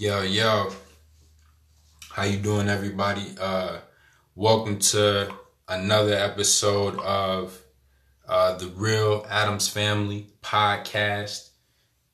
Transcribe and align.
Yo, 0.00 0.22
yo. 0.22 0.72
How 2.08 2.22
you 2.22 2.38
doing 2.38 2.70
everybody? 2.70 3.34
Uh 3.38 3.80
welcome 4.34 4.78
to 4.78 5.30
another 5.68 6.14
episode 6.14 6.98
of 7.00 7.62
uh 8.26 8.56
the 8.56 8.68
Real 8.68 9.26
Adams 9.28 9.68
Family 9.68 10.28
podcast. 10.40 11.50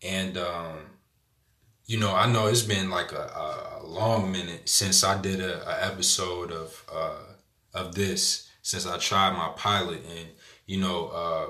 And 0.02 0.36
um 0.36 0.78
you 1.84 2.00
know, 2.00 2.12
I 2.12 2.26
know 2.26 2.48
it's 2.48 2.62
been 2.62 2.90
like 2.90 3.12
a, 3.12 3.78
a 3.80 3.86
long 3.86 4.32
minute 4.32 4.68
since 4.68 5.04
I 5.04 5.22
did 5.22 5.40
a, 5.40 5.64
a 5.70 5.86
episode 5.86 6.50
of 6.50 6.84
uh 6.92 7.22
of 7.72 7.94
this 7.94 8.50
since 8.62 8.84
I 8.84 8.98
tried 8.98 9.34
my 9.34 9.50
pilot 9.54 10.00
and 10.18 10.30
you 10.66 10.80
know 10.80 11.06
uh 11.06 11.46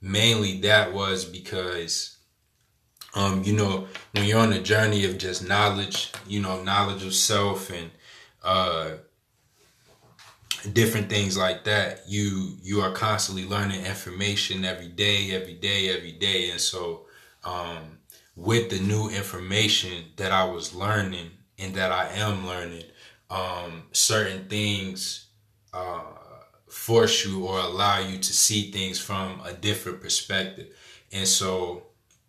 mainly 0.00 0.62
that 0.62 0.92
was 0.92 1.24
because 1.24 2.15
um, 3.16 3.42
you 3.44 3.54
know, 3.54 3.88
when 4.12 4.24
you're 4.24 4.38
on 4.38 4.52
a 4.52 4.60
journey 4.60 5.06
of 5.06 5.16
just 5.16 5.48
knowledge, 5.48 6.12
you 6.28 6.40
know, 6.40 6.62
knowledge 6.62 7.02
of 7.02 7.14
self 7.14 7.70
and 7.70 7.90
uh, 8.44 8.90
different 10.74 11.08
things 11.08 11.36
like 11.36 11.64
that, 11.64 12.02
you 12.06 12.58
you 12.62 12.82
are 12.82 12.92
constantly 12.92 13.46
learning 13.46 13.86
information 13.86 14.66
every 14.66 14.88
day, 14.88 15.30
every 15.34 15.54
day, 15.54 15.88
every 15.96 16.12
day, 16.12 16.50
and 16.50 16.60
so 16.60 17.06
um, 17.42 17.98
with 18.36 18.68
the 18.68 18.80
new 18.80 19.08
information 19.08 20.04
that 20.16 20.30
I 20.30 20.44
was 20.44 20.74
learning 20.74 21.30
and 21.58 21.74
that 21.74 21.90
I 21.90 22.08
am 22.08 22.46
learning, 22.46 22.84
um, 23.30 23.84
certain 23.92 24.46
things 24.46 25.28
uh, 25.72 26.02
force 26.68 27.24
you 27.24 27.46
or 27.46 27.60
allow 27.60 27.98
you 27.98 28.18
to 28.18 28.32
see 28.34 28.70
things 28.70 28.98
from 28.98 29.40
a 29.42 29.54
different 29.54 30.02
perspective, 30.02 30.66
and 31.10 31.26
so 31.26 31.86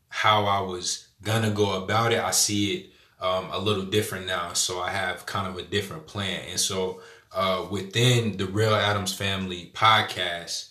how 0.09 0.45
I 0.45 0.61
was 0.61 1.07
gonna 1.21 1.52
go 1.52 1.84
about 1.84 2.13
it, 2.13 2.20
I 2.20 2.31
see 2.31 2.75
it 2.75 2.89
um, 3.20 3.49
a 3.52 3.59
little 3.59 3.85
different 3.85 4.27
now. 4.27 4.53
So 4.53 4.80
I 4.80 4.91
have 4.91 5.25
kind 5.25 5.47
of 5.47 5.58
a 5.58 5.64
different 5.64 6.05
plan. 6.08 6.41
And 6.49 6.59
so 6.59 7.02
uh, 7.33 7.66
within 7.69 8.38
the 8.38 8.45
Real 8.45 8.75
Adams 8.75 9.14
Family 9.14 9.72
podcast, 9.73 10.69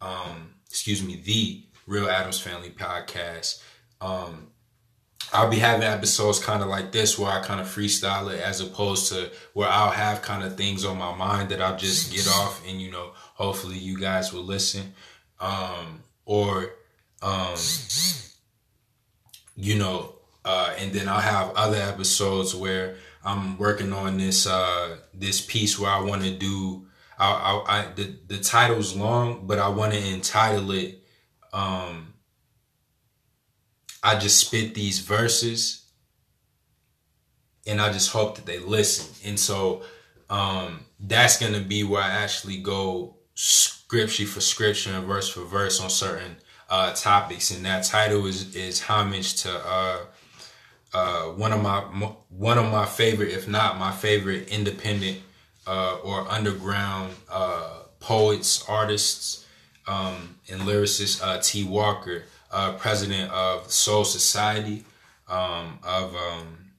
um, 0.00 0.54
excuse 0.66 1.02
me, 1.02 1.16
the 1.24 1.64
Real 1.86 2.08
Adams 2.08 2.40
Family 2.40 2.70
podcast, 2.70 3.62
um, 4.00 4.48
I'll 5.32 5.50
be 5.50 5.58
having 5.58 5.82
episodes 5.82 6.38
kind 6.38 6.62
of 6.62 6.68
like 6.68 6.90
this 6.92 7.18
where 7.18 7.30
I 7.30 7.42
kind 7.42 7.60
of 7.60 7.66
freestyle 7.66 8.32
it 8.32 8.40
as 8.40 8.60
opposed 8.60 9.12
to 9.12 9.30
where 9.52 9.68
I'll 9.68 9.90
have 9.90 10.22
kind 10.22 10.42
of 10.42 10.56
things 10.56 10.84
on 10.84 10.96
my 10.96 11.14
mind 11.14 11.50
that 11.50 11.60
I'll 11.60 11.76
just 11.76 12.12
get 12.12 12.26
off 12.28 12.66
and, 12.66 12.80
you 12.80 12.90
know, 12.90 13.10
hopefully 13.14 13.76
you 13.76 13.98
guys 13.98 14.32
will 14.32 14.44
listen. 14.44 14.94
Um, 15.38 16.02
or, 16.24 16.70
um, 17.20 17.56
you 19.58 19.74
know, 19.74 20.14
uh, 20.44 20.72
and 20.78 20.92
then 20.92 21.08
I'll 21.08 21.20
have 21.20 21.52
other 21.56 21.76
episodes 21.76 22.54
where 22.54 22.96
I'm 23.24 23.58
working 23.58 23.92
on 23.92 24.16
this 24.16 24.46
uh, 24.46 24.98
this 25.12 25.40
piece 25.40 25.78
where 25.78 25.90
I 25.90 26.00
want 26.00 26.22
to 26.22 26.30
do. 26.30 26.86
I, 27.18 27.32
I, 27.32 27.78
I, 27.78 27.92
the 27.96 28.16
the 28.28 28.38
title's 28.38 28.94
long, 28.94 29.46
but 29.48 29.58
I 29.58 29.68
want 29.68 29.92
to 29.92 29.98
entitle 29.98 30.70
it. 30.70 31.02
Um, 31.52 32.14
I 34.02 34.16
just 34.16 34.38
spit 34.38 34.74
these 34.74 35.00
verses, 35.00 35.86
and 37.66 37.80
I 37.80 37.92
just 37.92 38.12
hope 38.12 38.36
that 38.36 38.46
they 38.46 38.60
listen. 38.60 39.12
And 39.28 39.40
so 39.40 39.82
um, 40.30 40.84
that's 41.00 41.40
gonna 41.40 41.60
be 41.60 41.82
where 41.82 42.02
I 42.02 42.10
actually 42.10 42.58
go 42.58 43.16
scripture 43.34 44.26
for 44.26 44.40
scripture 44.40 44.92
and 44.92 45.06
verse 45.06 45.28
for 45.28 45.42
verse 45.44 45.80
on 45.80 45.90
certain 45.90 46.36
uh, 46.68 46.92
topics, 46.92 47.50
and 47.50 47.64
that 47.64 47.84
title 47.84 48.26
is 48.26 48.54
is 48.54 48.80
homage 48.80 49.42
to 49.42 49.50
uh, 49.66 49.98
uh, 50.92 51.22
one 51.24 51.52
of 51.52 51.62
my 51.62 51.80
one 52.28 52.58
of 52.58 52.70
my 52.70 52.84
favorite, 52.84 53.30
if 53.30 53.48
not 53.48 53.78
my 53.78 53.92
favorite, 53.92 54.48
independent 54.48 55.18
uh, 55.66 55.96
or 56.02 56.30
underground 56.30 57.14
uh, 57.30 57.80
poets, 58.00 58.64
artists, 58.68 59.46
um, 59.86 60.36
and 60.50 60.62
lyricists, 60.62 61.22
uh, 61.22 61.40
T. 61.42 61.64
Walker, 61.64 62.24
president 62.78 63.30
of 63.32 63.70
Soul 63.70 64.04
Society 64.04 64.84
um, 65.28 65.78
of 65.82 66.14
um, 66.14 66.70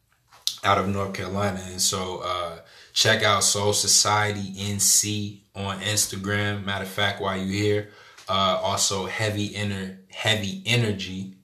out 0.63 0.77
of 0.77 0.87
North 0.87 1.13
Carolina, 1.13 1.61
and 1.67 1.81
so 1.81 2.61
check 2.93 3.23
out 3.23 3.43
Soul 3.43 3.73
Society 3.73 4.53
NC 4.55 5.39
on 5.55 5.79
Instagram. 5.81 6.63
Matter 6.63 6.85
of 6.85 6.91
fact, 6.91 7.21
while 7.21 7.37
you're 7.37 7.45
here. 7.47 7.89
Uh, 8.29 8.57
also, 8.61 9.07
heavy 9.07 9.47
inner 9.47 9.97
heavy 10.11 10.61
energy 10.65 11.35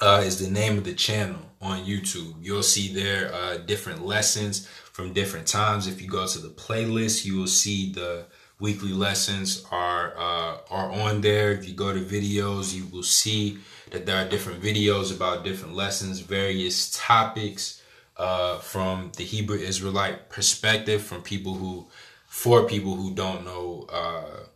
uh, 0.00 0.22
is 0.24 0.38
the 0.38 0.50
name 0.50 0.78
of 0.78 0.84
the 0.84 0.94
channel 0.94 1.40
on 1.60 1.84
YouTube. 1.84 2.34
You'll 2.40 2.62
see 2.62 2.92
there 2.94 3.34
uh, 3.34 3.58
different 3.58 4.06
lessons 4.06 4.68
from 4.92 5.12
different 5.12 5.48
times. 5.48 5.88
If 5.88 6.00
you 6.00 6.08
go 6.08 6.26
to 6.26 6.38
the 6.38 6.50
playlist, 6.50 7.24
you 7.24 7.36
will 7.36 7.48
see 7.48 7.92
the 7.92 8.26
weekly 8.60 8.92
lessons 8.92 9.64
are 9.70 10.14
uh, 10.16 10.58
are 10.70 10.90
on 10.90 11.20
there. 11.20 11.52
If 11.52 11.68
you 11.68 11.74
go 11.74 11.92
to 11.92 12.00
videos, 12.00 12.74
you 12.74 12.86
will 12.86 13.02
see 13.02 13.58
that 13.90 14.06
there 14.06 14.16
are 14.16 14.28
different 14.28 14.62
videos 14.62 15.14
about 15.14 15.44
different 15.44 15.74
lessons, 15.74 16.20
various 16.20 16.90
topics 16.90 17.82
uh, 18.16 18.58
from 18.58 19.12
the 19.16 19.24
Hebrew 19.24 19.56
Israelite 19.56 20.28
perspective, 20.28 21.02
from 21.02 21.22
people 21.22 21.54
who, 21.54 21.88
for 22.26 22.66
people 22.66 22.96
who 22.96 23.14
don't 23.14 23.44
know 23.44 23.86
uh, 23.90 24.46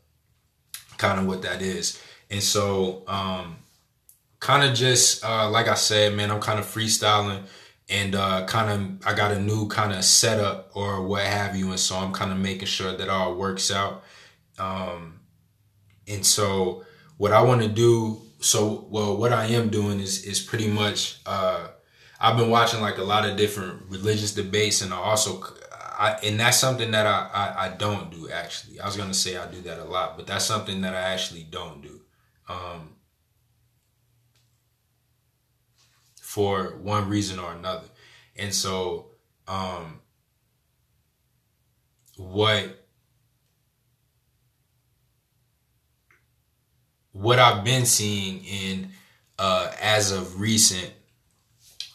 kind 0.99 1.21
of 1.21 1.27
what 1.27 1.43
that 1.43 1.63
is. 1.63 2.01
And 2.31 2.43
so, 2.43 3.03
um, 3.07 3.57
kind 4.41 4.69
of 4.69 4.75
just 4.75 5.25
uh, 5.25 5.49
like 5.51 5.69
I 5.69 5.75
said, 5.75 6.15
man, 6.15 6.31
I'm 6.31 6.41
kind 6.41 6.59
of 6.59 6.67
freestyling 6.67 7.45
and 7.93 8.15
uh, 8.15 8.47
kind 8.47 8.71
of 9.03 9.07
I 9.07 9.15
got 9.15 9.33
a 9.33 9.41
new 9.41 9.69
kind 9.69 9.93
of 9.93 10.03
setup 10.03 10.71
or 10.75 11.07
what 11.07 11.23
have 11.25 11.55
you, 11.55 11.71
and 11.71 11.79
so 11.79 11.97
I'm 11.97 12.13
kind 12.13 12.33
of 12.33 12.39
making 12.39 12.67
sure 12.67 12.97
that 12.97 13.09
all 13.09 13.35
works 13.35 13.71
out. 13.71 14.03
Um, 14.59 15.21
and 16.09 16.25
so 16.25 16.85
what 17.19 17.33
I 17.33 17.43
want 17.43 17.63
to 17.63 17.69
do, 17.69 18.23
so 18.41 18.87
well, 18.91 19.17
what 19.17 19.33
I 19.33 19.47
am 19.47 19.69
doing 19.69 20.01
is 20.01 20.25
is 20.25 20.41
pretty 20.41 20.69
much 20.69 21.21
uh, 21.27 21.69
I've 22.19 22.39
been 22.39 22.51
watching 22.51 22.81
like 22.81 22.97
a 22.97 23.05
lot 23.05 23.29
of 23.29 23.37
different 23.37 23.83
religious 23.89 24.33
debates, 24.33 24.81
and 24.81 24.95
I 24.95 24.97
also 24.97 25.43
I, 25.99 26.19
and 26.25 26.41
that's 26.41 26.59
something 26.59 26.91
that 26.93 27.07
I, 27.07 27.29
I, 27.33 27.67
I 27.67 27.69
don't 27.77 28.11
do 28.11 28.31
actually. 28.31 28.81
I 28.81 28.87
was 28.87 28.97
gonna 28.97 29.13
say 29.13 29.37
I 29.37 29.47
do 29.51 29.61
that 29.63 29.79
a 29.79 29.85
lot, 29.85 30.17
but 30.17 30.27
that's 30.27 30.47
something 30.47 30.81
that 30.81 30.95
I 30.95 31.13
actually 31.13 31.47
don't 31.51 31.83
do. 31.83 32.01
Um, 32.49 32.97
for 36.33 36.79
one 36.81 37.11
reason 37.11 37.39
or 37.39 37.53
another. 37.53 37.89
And 38.37 38.55
so, 38.55 39.11
um, 39.47 40.01
what 42.17 42.87
what 47.13 47.39
I've 47.39 47.65
been 47.65 47.85
seeing 47.85 48.43
in 48.47 48.93
uh, 49.39 49.73
as 49.79 50.11
of 50.11 50.41
recent, 50.41 50.91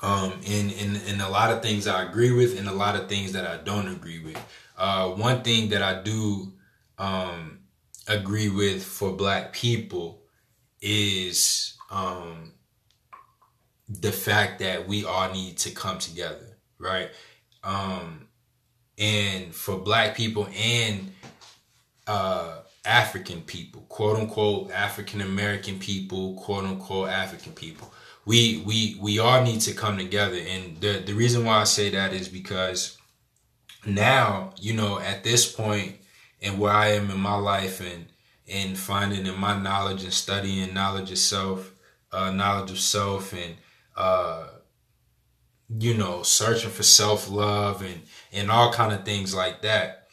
um, 0.03 0.33
in, 0.45 0.69
in 0.69 0.97
in 1.07 1.19
a 1.19 1.29
lot 1.29 1.49
of 1.49 1.63
things 1.63 1.87
I 1.87 2.03
agree 2.03 2.31
with, 2.31 2.59
and 2.59 2.67
a 2.67 2.73
lot 2.73 2.95
of 2.95 3.09
things 3.09 3.31
that 3.31 3.47
I 3.47 3.57
don't 3.57 3.87
agree 3.87 4.23
with. 4.23 4.39
Uh, 4.77 5.09
one 5.09 5.41
thing 5.41 5.69
that 5.69 5.81
I 5.81 6.03
do 6.03 6.53
um, 6.99 7.61
agree 8.07 8.49
with 8.49 8.83
for 8.83 9.13
Black 9.13 9.51
people 9.51 10.21
is 10.79 11.75
um, 11.89 12.53
the 13.89 14.11
fact 14.11 14.59
that 14.59 14.87
we 14.87 15.05
all 15.05 15.31
need 15.31 15.57
to 15.57 15.71
come 15.71 15.99
together, 15.99 16.57
right? 16.77 17.09
Um, 17.63 18.27
and 18.97 19.53
for 19.53 19.77
black 19.77 20.15
people 20.15 20.47
and 20.55 21.11
uh, 22.05 22.59
African 22.85 23.41
people, 23.41 23.81
quote 23.89 24.17
unquote 24.17 24.71
African 24.71 25.21
American 25.21 25.79
people, 25.79 26.35
quote 26.35 26.65
unquote 26.65 27.09
African 27.09 27.53
people, 27.53 27.91
we 28.25 28.61
we 28.65 28.97
we 28.99 29.19
all 29.19 29.41
need 29.41 29.61
to 29.61 29.73
come 29.73 29.97
together 29.97 30.37
and 30.37 30.79
the 30.81 31.01
the 31.05 31.13
reason 31.13 31.45
why 31.45 31.61
I 31.61 31.63
say 31.63 31.89
that 31.91 32.13
is 32.13 32.27
because 32.27 32.97
now 33.85 34.53
you 34.59 34.73
know 34.73 34.99
at 34.99 35.23
this 35.23 35.49
point 35.49 35.95
and 36.41 36.59
where 36.59 36.73
I 36.73 36.89
am 36.89 37.09
in 37.09 37.19
my 37.19 37.37
life 37.37 37.79
and 37.79 38.07
and 38.49 38.77
finding 38.77 39.25
in 39.25 39.39
my 39.39 39.57
knowledge 39.57 40.03
and 40.03 40.13
studying 40.13 40.73
knowledge 40.73 41.09
of 41.11 41.17
self 41.17 41.73
uh, 42.11 42.31
knowledge 42.31 42.71
of 42.71 42.79
self 42.79 43.33
and 43.33 43.55
uh, 43.97 44.47
you 45.79 45.93
know 45.93 46.23
searching 46.23 46.69
for 46.69 46.83
self 46.83 47.29
love 47.29 47.81
and 47.81 48.01
and 48.31 48.49
all 48.49 48.71
kind 48.71 48.93
of 48.93 49.03
things 49.03 49.35
like 49.35 49.61
that 49.63 50.07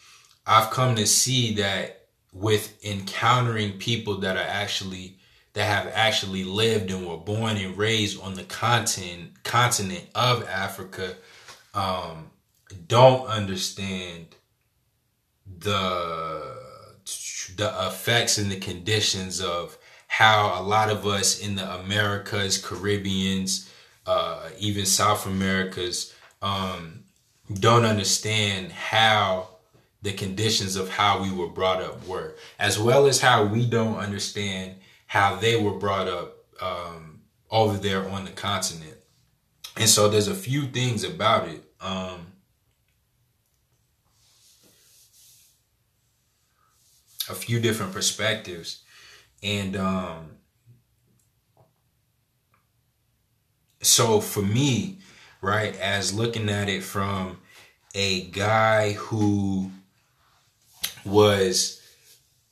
I've 0.47 0.71
come 0.71 0.97
to 0.97 1.07
see 1.07 1.55
that 1.55 2.07
with 2.33 2.85
encountering 2.85 3.79
people 3.79 4.19
that 4.19 4.37
are 4.37 4.49
actually 4.49 5.19
that 5.53 5.65
have 5.65 5.93
actually 5.95 6.43
lived 6.43 6.91
and 6.91 7.07
were 7.07 7.17
born 7.17 7.57
and 7.57 7.79
raised 7.79 8.21
on 8.21 8.35
the 8.35 8.45
continent 8.45 9.45
continent 9.45 10.09
of 10.15 10.47
Africa 10.49 11.15
um, 11.75 12.31
don't 12.89 13.27
understand 13.27 14.27
the 15.59 16.57
the 17.57 17.73
effects 17.87 18.39
and 18.39 18.51
the 18.51 18.59
conditions 18.59 19.41
of 19.41 19.79
how 20.09 20.61
a 20.61 20.63
lot 20.63 20.91
of 20.91 21.07
us 21.07 21.41
in 21.41 21.57
the 21.57 21.75
Americas, 21.81 22.59
Caribbeans, 22.59 23.69
uh, 24.07 24.51
even 24.59 24.87
South 24.87 25.27
Americas, 25.27 26.15
um, 26.43 27.05
don't 27.53 27.85
understand 27.85 28.73
how 28.73 29.49
the 30.03 30.13
conditions 30.13 30.77
of 30.77 30.91
how 30.91 31.23
we 31.23 31.33
were 31.33 31.49
brought 31.49 31.83
up 31.83 32.07
were, 32.07 32.35
as 32.59 32.79
well 32.79 33.07
as 33.07 33.21
how 33.21 33.45
we 33.45 33.67
don't 33.67 33.97
understand 33.97 34.77
how 35.07 35.37
they 35.37 35.57
were 35.61 35.79
brought 35.79 36.09
up 36.09 36.37
um, 36.61 37.21
over 37.51 37.77
there 37.77 38.09
on 38.09 38.25
the 38.25 38.31
continent. 38.31 38.97
And 39.77 39.89
so 39.89 40.09
there's 40.09 40.29
a 40.29 40.35
few 40.35 40.67
things 40.67 41.05
about 41.05 41.49
it. 41.49 41.63
Um, 41.81 42.27
a 47.29 47.35
few 47.35 47.61
different 47.61 47.93
perspectives. 47.93 48.83
And 49.43 49.77
um, 49.77 50.37
so 53.85 54.21
for 54.21 54.43
me, 54.43 54.99
right, 55.41 55.77
as 55.77 56.15
looking 56.15 56.49
at 56.49 56.69
it 56.69 56.83
from 56.83 57.39
a 57.95 58.23
guy 58.23 58.93
who 58.93 59.71
was 61.05 61.81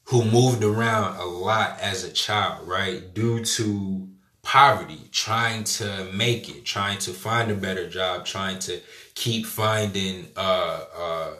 who 0.04 0.24
moved 0.24 0.62
around 0.62 1.16
a 1.16 1.24
lot 1.24 1.78
as 1.80 2.04
a 2.04 2.12
child, 2.12 2.68
right? 2.68 3.14
Due 3.14 3.44
to 3.44 4.08
poverty, 4.42 5.08
trying 5.10 5.64
to 5.64 6.08
make 6.12 6.48
it, 6.48 6.64
trying 6.64 6.98
to 6.98 7.12
find 7.12 7.50
a 7.50 7.54
better 7.54 7.88
job, 7.88 8.26
trying 8.26 8.58
to 8.58 8.80
keep 9.14 9.46
finding 9.46 10.26
uh, 10.36 10.84
uh, 10.96 11.30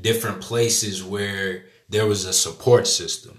different 0.00 0.40
places 0.40 1.04
where 1.04 1.66
there 1.88 2.06
was 2.06 2.24
a 2.24 2.32
support 2.32 2.86
system, 2.86 3.38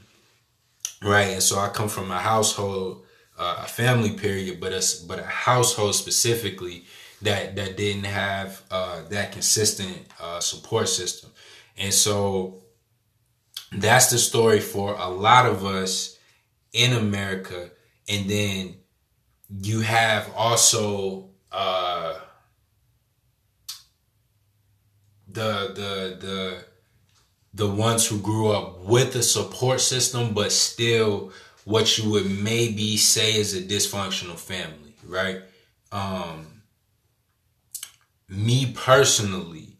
right? 1.03 1.31
And 1.31 1.43
so 1.43 1.59
I 1.59 1.69
come 1.69 1.89
from 1.89 2.11
a 2.11 2.19
household, 2.19 3.05
uh, 3.39 3.61
a 3.63 3.67
family 3.67 4.11
period, 4.11 4.59
but 4.59 4.73
a, 4.73 4.85
but 5.07 5.17
a 5.17 5.23
household 5.23 5.95
specifically 5.95 6.83
that 7.21 7.55
that 7.55 7.77
didn't 7.77 8.05
have 8.05 8.61
uh, 8.69 9.01
that 9.09 9.31
consistent 9.31 9.97
uh, 10.19 10.39
support 10.39 10.89
system, 10.89 11.31
and 11.77 11.93
so 11.93 12.61
that's 13.71 14.09
the 14.09 14.17
story 14.17 14.59
for 14.59 14.95
a 14.95 15.09
lot 15.09 15.45
of 15.45 15.65
us 15.65 16.17
in 16.73 16.93
America. 16.93 17.71
And 18.07 18.29
then 18.29 18.75
you 19.61 19.81
have 19.81 20.31
also 20.35 21.29
uh, 21.51 22.19
the 25.27 25.71
the 25.75 26.17
the 26.19 26.65
the 27.53 27.67
ones 27.67 28.07
who 28.07 28.19
grew 28.19 28.49
up 28.51 28.79
with 28.81 29.15
a 29.15 29.23
support 29.23 29.81
system, 29.81 30.33
but 30.33 30.51
still 30.51 31.31
what 31.69 31.99
you 31.99 32.09
would 32.09 32.25
maybe 32.25 32.97
say 32.97 33.35
is 33.35 33.55
a 33.55 33.61
dysfunctional 33.61 34.39
family, 34.39 34.95
right? 35.05 35.43
Um, 35.91 36.63
me 38.27 38.73
personally, 38.73 39.77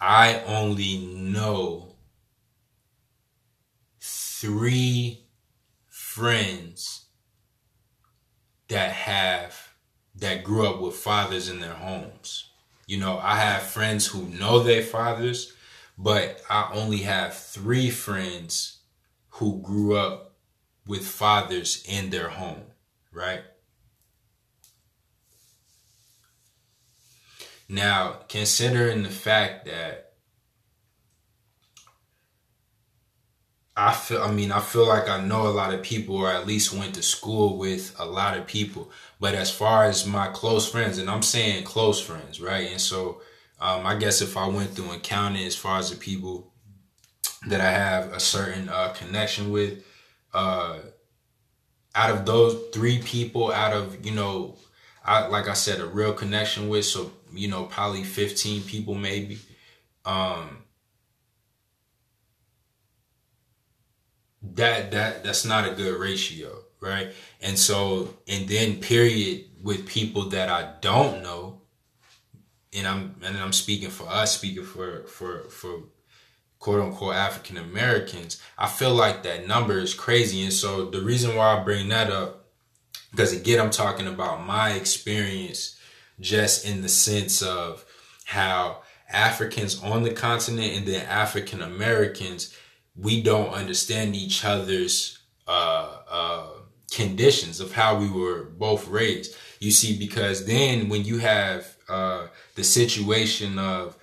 I 0.00 0.40
only 0.46 0.96
know 0.96 1.96
three 4.00 5.26
friends 5.88 7.04
that 8.68 8.92
have 8.92 9.74
that 10.14 10.42
grew 10.42 10.66
up 10.66 10.80
with 10.80 10.94
fathers 10.94 11.50
in 11.50 11.60
their 11.60 11.74
homes. 11.74 12.48
You 12.86 12.96
know, 12.96 13.18
I 13.18 13.36
have 13.36 13.60
friends 13.60 14.06
who 14.06 14.22
know 14.22 14.60
their 14.60 14.82
fathers, 14.82 15.52
but 15.98 16.40
I 16.48 16.70
only 16.72 17.00
have 17.00 17.36
three 17.36 17.90
friends 17.90 18.78
who 19.28 19.60
grew 19.60 19.96
up 19.96 20.35
with 20.86 21.06
fathers 21.06 21.84
in 21.88 22.10
their 22.10 22.28
home, 22.28 22.62
right? 23.12 23.42
Now, 27.68 28.20
considering 28.28 29.02
the 29.02 29.10
fact 29.10 29.66
that 29.66 30.06
I 33.78 33.92
feel 33.92 34.22
I 34.22 34.30
mean 34.32 34.52
I 34.52 34.60
feel 34.60 34.86
like 34.88 35.08
I 35.08 35.20
know 35.20 35.46
a 35.46 35.48
lot 35.48 35.74
of 35.74 35.82
people 35.82 36.16
or 36.16 36.30
at 36.30 36.46
least 36.46 36.72
went 36.72 36.94
to 36.94 37.02
school 37.02 37.58
with 37.58 37.94
a 37.98 38.06
lot 38.06 38.38
of 38.38 38.46
people 38.46 38.90
but 39.20 39.34
as 39.34 39.50
far 39.50 39.84
as 39.84 40.06
my 40.06 40.28
close 40.28 40.66
friends 40.66 40.96
and 40.96 41.10
I'm 41.10 41.20
saying 41.20 41.64
close 41.64 42.00
friends 42.00 42.40
right 42.40 42.70
and 42.70 42.80
so 42.80 43.20
um, 43.60 43.84
I 43.86 43.96
guess 43.96 44.22
if 44.22 44.36
I 44.36 44.46
went 44.48 44.70
through 44.70 44.92
and 44.92 45.02
counted 45.02 45.46
as 45.46 45.56
far 45.56 45.78
as 45.78 45.90
the 45.90 45.96
people 45.96 46.54
that 47.48 47.60
I 47.60 47.70
have 47.70 48.12
a 48.14 48.20
certain 48.20 48.70
uh, 48.70 48.94
connection 48.96 49.50
with 49.50 49.84
uh, 50.34 50.78
out 51.94 52.10
of 52.10 52.26
those 52.26 52.68
three 52.72 53.00
people 53.02 53.52
out 53.52 53.72
of 53.72 54.04
you 54.04 54.12
know 54.12 54.56
I 55.04 55.26
like 55.26 55.48
I 55.48 55.54
said 55.54 55.80
a 55.80 55.86
real 55.86 56.12
connection 56.12 56.68
with 56.68 56.84
so 56.84 57.12
you 57.32 57.48
know 57.48 57.64
probably 57.64 58.04
15 58.04 58.62
people 58.62 58.94
maybe 58.94 59.38
um 60.04 60.64
that 64.54 64.90
that 64.92 65.24
that's 65.24 65.44
not 65.44 65.68
a 65.68 65.74
good 65.74 65.98
ratio, 65.98 66.62
right? 66.80 67.12
And 67.40 67.58
so 67.58 68.14
and 68.28 68.48
then 68.48 68.80
period 68.80 69.44
with 69.62 69.86
people 69.86 70.28
that 70.30 70.48
I 70.48 70.74
don't 70.80 71.22
know, 71.22 71.60
and 72.72 72.86
I'm 72.86 73.16
and 73.22 73.36
I'm 73.36 73.52
speaking 73.52 73.90
for 73.90 74.08
us, 74.08 74.36
speaking 74.36 74.64
for 74.64 75.02
for 75.04 75.44
for 75.44 75.82
quote 76.58 76.80
unquote 76.80 77.14
African 77.14 77.56
Americans, 77.56 78.40
I 78.58 78.66
feel 78.68 78.94
like 78.94 79.22
that 79.22 79.46
number 79.46 79.78
is 79.78 79.94
crazy. 79.94 80.42
And 80.42 80.52
so 80.52 80.90
the 80.90 81.02
reason 81.02 81.36
why 81.36 81.56
I 81.56 81.62
bring 81.62 81.88
that 81.88 82.10
up, 82.10 82.46
because 83.10 83.32
again, 83.32 83.60
I'm 83.60 83.70
talking 83.70 84.06
about 84.06 84.44
my 84.44 84.72
experience 84.72 85.78
just 86.20 86.66
in 86.66 86.82
the 86.82 86.88
sense 86.88 87.42
of 87.42 87.84
how 88.24 88.82
Africans 89.10 89.82
on 89.82 90.02
the 90.02 90.10
continent 90.10 90.76
and 90.76 90.86
then 90.86 91.06
African 91.06 91.62
Americans 91.62 92.54
we 92.96 93.22
don't 93.22 93.50
understand 93.50 94.16
each 94.16 94.44
other's 94.44 95.18
uh, 95.46 95.98
uh, 96.10 96.48
conditions 96.90 97.60
of 97.60 97.72
how 97.72 97.96
we 97.98 98.08
were 98.10 98.44
both 98.44 98.88
raised. 98.88 99.36
You 99.60 99.70
see, 99.70 99.98
because 99.98 100.46
then 100.46 100.88
when 100.88 101.04
you 101.04 101.18
have 101.18 101.76
uh, 101.88 102.28
the 102.54 102.64
situation 102.64 103.58
of 103.58 103.96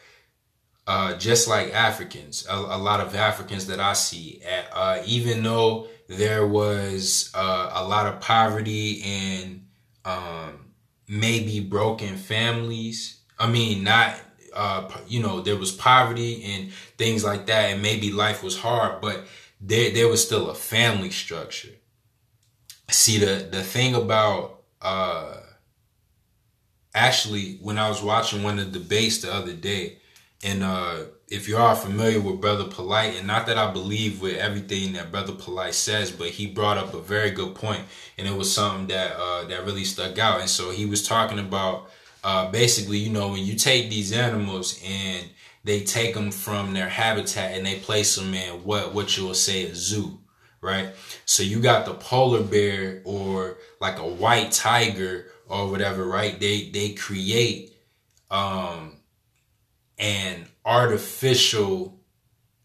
uh, 0.85 1.15
just 1.17 1.47
like 1.47 1.73
Africans, 1.73 2.45
a, 2.49 2.55
a, 2.55 2.77
lot 2.77 2.99
of 2.99 3.15
Africans 3.15 3.67
that 3.67 3.79
I 3.79 3.93
see, 3.93 4.41
uh, 4.73 5.01
even 5.05 5.41
though 5.41 5.87
there 6.07 6.45
was 6.45 7.31
uh, 7.33 7.71
a 7.73 7.87
lot 7.87 8.05
of 8.05 8.19
poverty 8.19 9.01
and 9.03 9.65
um, 10.03 10.73
maybe 11.07 11.59
broken 11.61 12.17
families. 12.17 13.21
I 13.39 13.47
mean, 13.47 13.83
not 13.83 14.19
uh, 14.53 14.89
you 15.07 15.21
know, 15.21 15.41
there 15.41 15.57
was 15.57 15.71
poverty 15.71 16.43
and 16.43 16.71
things 16.97 17.23
like 17.23 17.45
that, 17.47 17.71
and 17.71 17.81
maybe 17.81 18.11
life 18.11 18.43
was 18.43 18.57
hard, 18.57 19.01
but 19.01 19.25
there 19.59 19.91
there 19.91 20.07
was 20.07 20.23
still 20.23 20.49
a 20.49 20.55
family 20.55 21.09
structure. 21.09 21.69
See 22.89 23.17
the 23.17 23.47
the 23.49 23.63
thing 23.63 23.95
about 23.95 24.61
uh, 24.81 25.37
actually 26.93 27.57
when 27.61 27.77
I 27.77 27.89
was 27.89 28.03
watching 28.03 28.43
one 28.43 28.59
of 28.59 28.71
the 28.71 28.79
debates 28.79 29.19
the 29.19 29.33
other 29.33 29.53
day, 29.53 29.99
and 30.43 30.63
uh, 30.63 31.03
if 31.29 31.47
you 31.47 31.57
are 31.57 31.75
familiar 31.75 32.19
with 32.19 32.41
Brother 32.41 32.65
Polight, 32.65 33.17
and 33.17 33.25
not 33.25 33.47
that 33.47 33.57
I 33.57 33.71
believe 33.71 34.21
with 34.21 34.37
everything 34.37 34.93
that 34.93 35.11
Brother 35.11 35.33
Polight 35.33 35.73
says, 35.73 36.11
but 36.11 36.29
he 36.29 36.47
brought 36.47 36.77
up 36.77 36.93
a 36.93 37.01
very 37.01 37.31
good 37.31 37.55
point, 37.55 37.83
and 38.17 38.27
it 38.27 38.35
was 38.35 38.53
something 38.53 38.87
that 38.87 39.15
uh, 39.17 39.45
that 39.45 39.65
really 39.65 39.85
stuck 39.85 40.19
out. 40.19 40.41
And 40.41 40.49
so 40.49 40.71
he 40.71 40.85
was 40.85 41.07
talking 41.07 41.39
about 41.39 41.89
uh, 42.23 42.51
basically, 42.51 42.97
you 42.97 43.09
know, 43.09 43.29
when 43.29 43.45
you 43.45 43.55
take 43.55 43.89
these 43.89 44.11
animals 44.11 44.81
and 44.85 45.29
they 45.63 45.81
take 45.81 46.13
them 46.13 46.29
from 46.29 46.73
their 46.73 46.89
habitat 46.89 47.57
and 47.57 47.65
they 47.65 47.79
place 47.79 48.15
them 48.15 48.33
in 48.33 48.63
what 48.63 48.93
what 48.93 49.17
you 49.17 49.25
will 49.25 49.33
say 49.33 49.65
a 49.65 49.73
zoo, 49.75 50.19
right? 50.61 50.89
So 51.25 51.41
you 51.41 51.61
got 51.61 51.85
the 51.85 51.93
polar 51.93 52.43
bear 52.43 53.01
or 53.05 53.57
like 53.79 53.97
a 53.97 54.07
white 54.07 54.51
tiger 54.51 55.27
or 55.47 55.69
whatever, 55.69 56.05
right? 56.05 56.39
They 56.39 56.69
they 56.69 56.89
create 56.89 57.73
um 58.29 58.97
an 59.97 60.47
artificial 60.65 61.99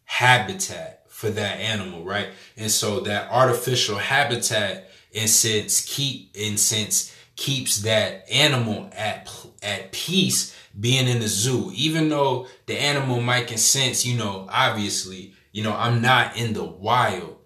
habitat 0.04 1.04
for 1.08 1.30
that 1.30 1.58
animal, 1.58 2.04
right? 2.04 2.28
And 2.56 2.70
so 2.70 3.00
that 3.00 3.30
artificial 3.30 3.96
habitat 3.96 4.88
in 5.12 5.28
sense 5.28 5.84
keep 5.84 6.30
in 6.36 6.56
sense 6.56 7.14
keeps 7.36 7.82
that 7.82 8.28
animal 8.30 8.90
at 8.92 9.30
at 9.62 9.92
peace 9.92 10.54
being 10.78 11.08
in 11.08 11.20
the 11.20 11.28
zoo 11.28 11.70
even 11.74 12.08
though 12.08 12.46
the 12.66 12.78
animal 12.78 13.20
might 13.20 13.48
sense 13.58 14.04
you 14.04 14.16
know 14.16 14.46
obviously 14.50 15.32
you 15.52 15.62
know 15.62 15.74
i'm 15.74 16.02
not 16.02 16.36
in 16.36 16.52
the 16.52 16.64
wild 16.64 17.36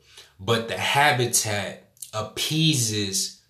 but 0.40 0.68
the 0.68 0.76
habitat 0.76 1.90
appeases 2.12 3.42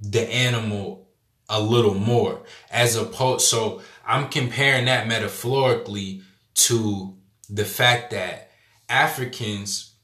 the 0.00 0.22
animal 0.32 1.07
a 1.48 1.60
little 1.60 1.94
more 1.94 2.42
as 2.70 2.96
opposed 2.96 3.46
so 3.46 3.80
i'm 4.06 4.28
comparing 4.28 4.84
that 4.84 5.06
metaphorically 5.06 6.22
to 6.54 7.14
the 7.48 7.64
fact 7.64 8.10
that 8.10 8.50
africans 8.88 9.94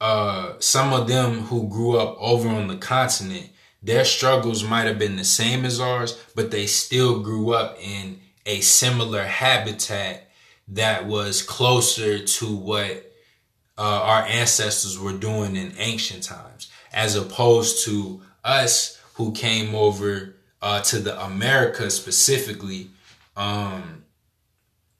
uh 0.00 0.54
some 0.58 0.92
of 0.92 1.08
them 1.08 1.40
who 1.42 1.68
grew 1.68 1.96
up 1.96 2.16
over 2.18 2.48
on 2.48 2.68
the 2.68 2.76
continent 2.76 3.50
their 3.82 4.04
struggles 4.04 4.64
might 4.64 4.86
have 4.86 4.98
been 4.98 5.16
the 5.16 5.24
same 5.24 5.64
as 5.64 5.80
ours 5.80 6.18
but 6.34 6.50
they 6.50 6.66
still 6.66 7.20
grew 7.20 7.52
up 7.52 7.76
in 7.80 8.18
a 8.46 8.60
similar 8.60 9.22
habitat 9.24 10.28
that 10.68 11.06
was 11.06 11.42
closer 11.42 12.18
to 12.18 12.54
what 12.54 13.10
uh, 13.76 13.82
our 13.82 14.22
ancestors 14.22 14.98
were 14.98 15.12
doing 15.12 15.56
in 15.56 15.74
ancient 15.78 16.22
times, 16.22 16.70
as 16.92 17.16
opposed 17.16 17.84
to 17.84 18.22
us 18.44 18.93
who 19.14 19.32
came 19.32 19.74
over 19.74 20.34
uh, 20.62 20.80
to 20.80 20.98
the 20.98 21.20
Americas 21.22 21.96
specifically 21.96 22.90
um, 23.36 24.04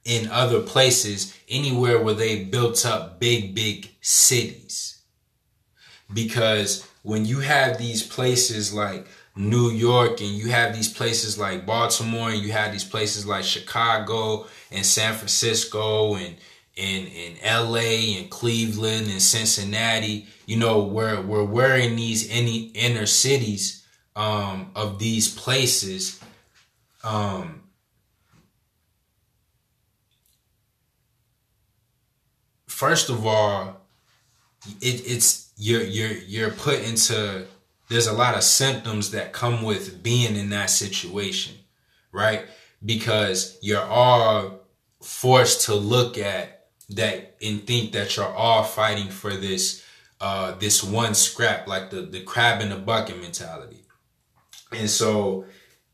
in 0.04 0.28
other 0.30 0.60
places, 0.60 1.36
anywhere 1.48 2.00
where 2.00 2.14
they 2.14 2.44
built 2.44 2.84
up 2.84 3.18
big, 3.18 3.54
big 3.54 3.90
cities. 4.00 5.00
Because 6.12 6.86
when 7.02 7.24
you 7.24 7.40
have 7.40 7.78
these 7.78 8.06
places 8.06 8.74
like 8.74 9.06
New 9.36 9.70
York 9.70 10.20
and 10.20 10.30
you 10.30 10.50
have 10.50 10.74
these 10.74 10.92
places 10.92 11.38
like 11.38 11.66
Baltimore 11.66 12.30
and 12.30 12.42
you 12.42 12.52
have 12.52 12.70
these 12.70 12.84
places 12.84 13.26
like 13.26 13.44
Chicago 13.44 14.46
and 14.70 14.84
San 14.84 15.14
Francisco 15.14 16.14
and 16.14 16.36
in 16.76 17.06
in 17.06 17.36
LA 17.44 18.18
and 18.18 18.30
Cleveland 18.30 19.08
and 19.08 19.22
Cincinnati, 19.22 20.26
you 20.46 20.56
know, 20.56 20.82
we're 20.82 21.20
we're 21.22 21.44
wearing 21.44 21.96
these 21.96 22.28
any 22.30 22.66
inner 22.74 23.06
cities 23.06 23.83
um, 24.16 24.70
of 24.74 24.98
these 24.98 25.32
places. 25.34 26.20
Um, 27.02 27.62
first 32.66 33.10
of 33.10 33.26
all, 33.26 33.80
it, 34.80 35.02
it's 35.06 35.52
you're 35.56 35.82
you're 35.82 36.12
you're 36.12 36.50
put 36.50 36.80
into 36.80 37.46
there's 37.88 38.06
a 38.06 38.12
lot 38.12 38.34
of 38.34 38.42
symptoms 38.42 39.10
that 39.10 39.32
come 39.32 39.62
with 39.62 40.02
being 40.02 40.36
in 40.36 40.50
that 40.50 40.70
situation, 40.70 41.54
right? 42.12 42.46
Because 42.84 43.58
you're 43.62 43.82
all 43.82 44.60
forced 45.02 45.66
to 45.66 45.74
look 45.74 46.16
at 46.16 46.66
that 46.90 47.36
and 47.42 47.66
think 47.66 47.92
that 47.92 48.16
you're 48.16 48.26
all 48.26 48.62
fighting 48.62 49.08
for 49.08 49.34
this 49.34 49.84
uh 50.20 50.52
this 50.52 50.84
one 50.84 51.14
scrap 51.14 51.66
like 51.66 51.90
the 51.90 52.02
the 52.02 52.20
crab 52.20 52.60
in 52.60 52.68
the 52.68 52.76
bucket 52.76 53.20
mentality 53.20 53.83
and 54.74 54.90
so 54.90 55.44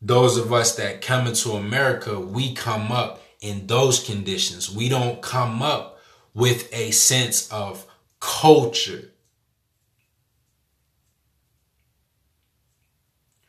those 0.01 0.37
of 0.37 0.51
us 0.51 0.75
that 0.75 1.01
come 1.01 1.27
into 1.27 1.51
america 1.51 2.19
we 2.19 2.53
come 2.53 2.91
up 2.91 3.21
in 3.41 3.65
those 3.65 4.03
conditions. 4.03 4.73
We 4.73 4.87
don't 4.87 5.21
come 5.21 5.61
up 5.61 5.99
with 6.33 6.69
a 6.71 6.91
sense 6.91 7.51
of 7.51 7.85
culture. 8.19 9.09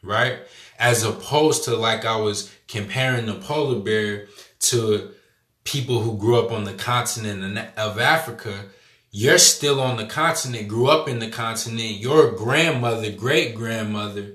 Right? 0.03 0.41
As 0.79 1.05
opposed 1.05 1.65
to 1.65 1.77
like 1.77 2.05
i 2.05 2.17
was 2.17 2.51
comparing 2.67 3.27
the 3.27 3.35
polar 3.35 3.79
bear 3.79 4.27
to 4.61 5.13
people 5.63 6.01
who 6.01 6.17
grew 6.17 6.41
up 6.41 6.51
on 6.51 6.65
the 6.65 6.73
continent 6.73 7.59
of 7.77 8.01
Africa, 8.01 8.65
you're 9.13 9.39
still 9.39 9.81
on 9.81 9.97
the 9.97 10.07
continent, 10.07 10.67
grew 10.67 10.89
up 10.89 11.07
in 11.07 11.21
the 11.21 11.31
continent. 11.31 11.99
Your 11.99 12.33
grandmother, 12.33 13.13
great 13.13 13.55
grandmother, 13.55 14.33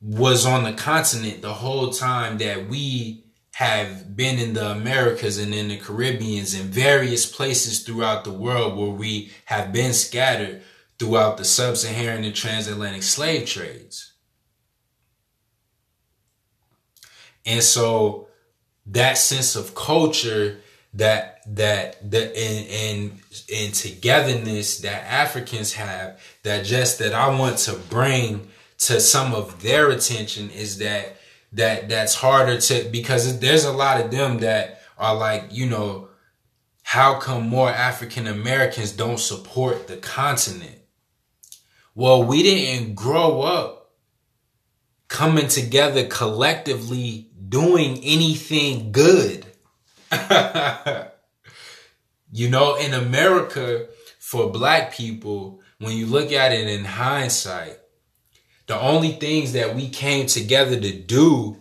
was 0.00 0.46
on 0.46 0.64
the 0.64 0.72
continent 0.72 1.42
the 1.42 1.54
whole 1.54 1.90
time 1.90 2.38
that 2.38 2.68
we 2.68 3.24
have 3.54 4.16
been 4.16 4.38
in 4.38 4.54
the 4.54 4.70
Americas 4.70 5.36
and 5.36 5.52
in 5.52 5.68
the 5.68 5.76
Caribbeans 5.76 6.54
and 6.54 6.70
various 6.70 7.26
places 7.26 7.82
throughout 7.82 8.24
the 8.24 8.32
world 8.32 8.78
where 8.78 8.90
we 8.90 9.30
have 9.46 9.72
been 9.72 9.92
scattered 9.92 10.62
throughout 10.98 11.36
the 11.36 11.44
sub-Saharan 11.44 12.24
and 12.24 12.34
transatlantic 12.34 13.02
slave 13.02 13.46
trades. 13.46 14.12
And 17.44 17.62
so 17.62 18.28
that 18.86 19.18
sense 19.18 19.56
of 19.56 19.74
culture 19.74 20.60
that 20.94 21.40
that 21.46 22.10
that 22.10 22.36
and 22.36 22.66
and 22.68 23.20
and 23.54 23.74
togetherness 23.74 24.78
that 24.78 25.04
Africans 25.04 25.74
have 25.74 26.20
that 26.42 26.64
just 26.64 26.98
that 26.98 27.12
I 27.14 27.28
want 27.38 27.58
to 27.58 27.74
bring 27.74 28.48
to 28.80 29.00
some 29.00 29.34
of 29.34 29.62
their 29.62 29.90
attention 29.90 30.50
is 30.50 30.78
that 30.78 31.16
that 31.52 31.88
that's 31.88 32.14
harder 32.14 32.60
to 32.60 32.88
because 32.90 33.40
there's 33.40 33.64
a 33.64 33.72
lot 33.72 34.00
of 34.00 34.10
them 34.10 34.38
that 34.38 34.82
are 34.98 35.14
like 35.14 35.44
you 35.50 35.66
know 35.66 36.08
how 36.82 37.18
come 37.18 37.48
more 37.48 37.70
African 37.70 38.26
Americans 38.26 38.92
don't 38.92 39.18
support 39.18 39.88
the 39.88 39.96
continent 39.96 40.78
well 41.94 42.22
we 42.22 42.42
didn't 42.42 42.94
grow 42.94 43.42
up 43.42 43.80
coming 45.10 45.48
together 45.48 46.06
collectively 46.06 47.30
doing 47.50 47.98
anything 48.04 48.92
good. 48.92 49.44
you 52.32 52.48
know, 52.48 52.76
in 52.76 52.94
America, 52.94 53.88
for 54.18 54.50
black 54.50 54.94
people, 54.94 55.60
when 55.78 55.96
you 55.96 56.06
look 56.06 56.32
at 56.32 56.52
it 56.52 56.68
in 56.68 56.84
hindsight, 56.84 57.79
the 58.70 58.80
only 58.80 59.10
things 59.10 59.54
that 59.54 59.74
we 59.74 59.88
came 59.88 60.26
together 60.26 60.78
to 60.78 60.92
do 60.92 61.56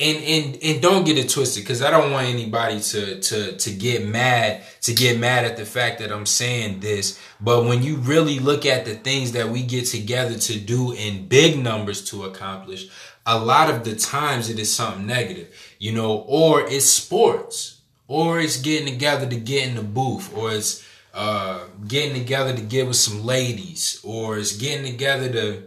and 0.00 0.18
and 0.24 0.58
and 0.60 0.82
don't 0.82 1.06
get 1.06 1.16
it 1.16 1.28
twisted 1.28 1.62
because 1.62 1.80
I 1.80 1.92
don't 1.92 2.10
want 2.10 2.26
anybody 2.26 2.80
to 2.80 3.20
to 3.20 3.56
to 3.56 3.70
get 3.70 4.04
mad 4.04 4.64
to 4.80 4.92
get 4.92 5.20
mad 5.20 5.44
at 5.44 5.56
the 5.56 5.64
fact 5.64 6.00
that 6.00 6.10
I'm 6.10 6.26
saying 6.26 6.80
this. 6.80 7.20
But 7.40 7.66
when 7.66 7.84
you 7.84 7.98
really 7.98 8.40
look 8.40 8.66
at 8.66 8.84
the 8.84 8.96
things 8.96 9.30
that 9.32 9.50
we 9.50 9.62
get 9.62 9.86
together 9.86 10.36
to 10.36 10.58
do 10.58 10.90
in 10.90 11.28
big 11.28 11.62
numbers 11.62 12.04
to 12.10 12.24
accomplish, 12.24 12.88
a 13.24 13.38
lot 13.38 13.70
of 13.70 13.84
the 13.84 13.94
times 13.94 14.50
it 14.50 14.58
is 14.58 14.74
something 14.74 15.06
negative, 15.06 15.54
you 15.78 15.92
know, 15.92 16.16
or 16.26 16.66
it's 16.66 16.86
sports, 16.86 17.80
or 18.08 18.40
it's 18.40 18.60
getting 18.60 18.92
together 18.92 19.28
to 19.28 19.36
get 19.36 19.68
in 19.68 19.76
the 19.76 19.82
booth, 19.82 20.36
or 20.36 20.50
it's 20.50 20.84
uh, 21.14 21.60
getting 21.86 22.14
together 22.14 22.54
to 22.54 22.60
get 22.60 22.86
with 22.86 22.96
some 22.96 23.24
ladies, 23.24 24.00
or 24.02 24.36
it's 24.38 24.56
getting 24.56 24.84
together 24.84 25.32
to, 25.32 25.62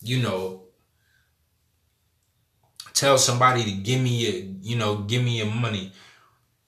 you 0.00 0.22
know, 0.22 0.62
tell 2.94 3.18
somebody 3.18 3.64
to 3.64 3.72
give 3.72 4.00
me 4.00 4.26
a, 4.28 4.48
you 4.62 4.76
know, 4.76 4.98
give 4.98 5.22
me 5.22 5.38
your 5.38 5.46
money. 5.46 5.92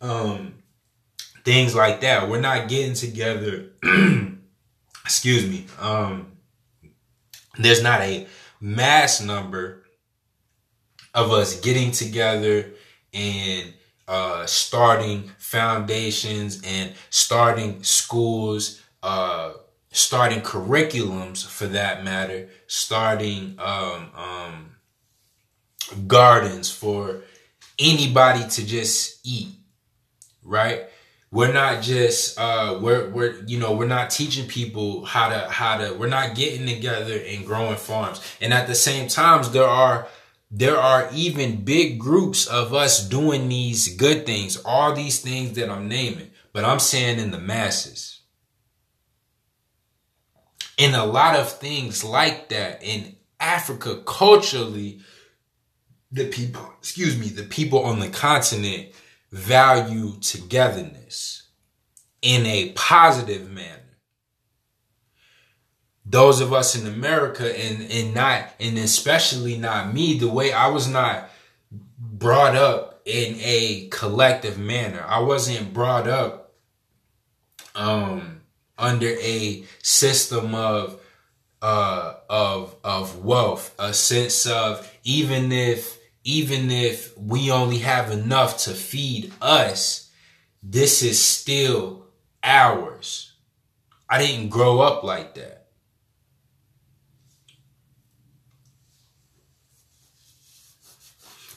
Um, 0.01 0.55
things 1.45 1.75
like 1.75 2.01
that. 2.01 2.29
We're 2.29 2.41
not 2.41 2.69
getting 2.69 2.95
together. 2.95 3.71
excuse 5.05 5.47
me. 5.47 5.67
Um, 5.81 6.33
there's 7.57 7.83
not 7.83 8.03
a 8.03 8.27
mass 8.61 9.23
number 9.23 9.85
of 11.15 11.33
us 11.33 11.61
getting 11.61 11.93
together 11.93 12.73
and 13.15 13.73
uh, 14.09 14.47
starting 14.47 15.31
foundations 15.39 16.63
and 16.65 16.95
starting 17.11 17.83
schools, 17.83 18.83
uh, 19.03 19.53
starting 19.93 20.41
curriculums 20.41 21.47
for 21.47 21.67
that 21.67 22.03
matter, 22.03 22.49
starting 22.67 23.55
um, 23.59 24.11
um, 24.17 24.77
gardens 26.07 26.71
for 26.71 27.21
anybody 27.79 28.49
to 28.49 28.67
just 28.67 29.21
eat, 29.25 29.49
right? 30.43 30.85
We're 31.31 31.53
not 31.53 31.83
just 31.83 32.41
uh 32.41 32.79
we're 32.81 33.11
we're 33.11 33.45
you 33.45 33.59
know, 33.59 33.73
we're 33.73 33.87
not 33.87 34.09
teaching 34.09 34.49
people 34.49 35.05
how 35.05 35.29
to 35.29 35.41
how 35.51 35.77
to 35.77 35.93
we're 35.93 36.09
not 36.09 36.35
getting 36.35 36.67
together 36.67 37.19
and 37.19 37.45
growing 37.45 37.77
farms. 37.77 38.23
And 38.41 38.55
at 38.55 38.67
the 38.67 38.75
same 38.75 39.09
times 39.09 39.51
there 39.51 39.67
are 39.67 40.09
there 40.51 40.79
are 40.79 41.11
even 41.13 41.65
big 41.65 41.99
groups 41.99 42.47
of 42.47 42.73
us 42.73 43.07
doing 43.07 43.49
these 43.49 43.97
good 43.97 44.25
things, 44.25 44.57
all 44.65 44.95
these 44.95 45.21
things 45.21 45.57
that 45.57 45.69
I'm 45.69 45.89
naming, 45.89 46.31
but 46.53 46.65
I'm 46.65 46.79
saying 46.79 47.19
in 47.19 47.31
the 47.31 47.39
masses. 47.39 48.21
And 50.79 50.95
a 50.95 51.05
lot 51.05 51.37
of 51.37 51.51
things 51.53 52.05
like 52.05 52.49
that 52.49 52.83
in 52.83 53.17
Africa 53.41 54.03
culturally, 54.07 55.01
the 56.11 56.29
people, 56.29 56.73
excuse 56.79 57.19
me, 57.19 57.29
the 57.29 57.43
people 57.43 57.85
on 57.85 58.01
the 58.01 58.09
continent 58.09 58.93
value 59.31 60.19
togetherness 60.21 61.49
in 62.23 62.47
a 62.47 62.73
positive 62.73 63.51
manner. 63.51 63.88
Those 66.11 66.41
of 66.41 66.53
us 66.55 66.75
in 66.75 66.87
America 66.87 67.45
and, 67.45 67.83
and 67.91 68.15
not, 68.15 68.55
and 68.59 68.79
especially 68.79 69.59
not 69.59 69.93
me, 69.93 70.19
the 70.19 70.29
way 70.29 70.53
I 70.53 70.69
was 70.69 70.89
not 70.89 71.29
brought 71.99 72.57
up 72.57 73.03
in 73.05 73.37
a 73.41 73.89
collective 73.91 74.59
manner. 74.59 75.05
I 75.07 75.21
wasn't 75.21 75.75
brought 75.75 76.09
up 76.09 76.55
um, 77.75 78.41
under 78.79 79.09
a 79.09 79.65
system 79.83 80.55
of 80.55 81.01
uh, 81.61 82.15
of 82.31 82.77
of 82.85 83.25
wealth, 83.25 83.75
a 83.79 83.93
sense 83.93 84.47
of 84.47 84.91
even 85.05 85.51
if 85.53 85.99
even 86.25 86.71
if 86.71 87.17
we 87.19 87.51
only 87.51 87.79
have 87.79 88.11
enough 88.11 88.59
to 88.59 88.71
feed 88.71 89.33
us, 89.41 90.11
this 90.63 91.03
is 91.03 91.23
still 91.23 92.07
ours. 92.43 93.33
I 94.09 94.19
didn't 94.19 94.51
grow 94.51 94.81
up 94.81 95.03
like 95.05 95.35
that. 95.35 95.58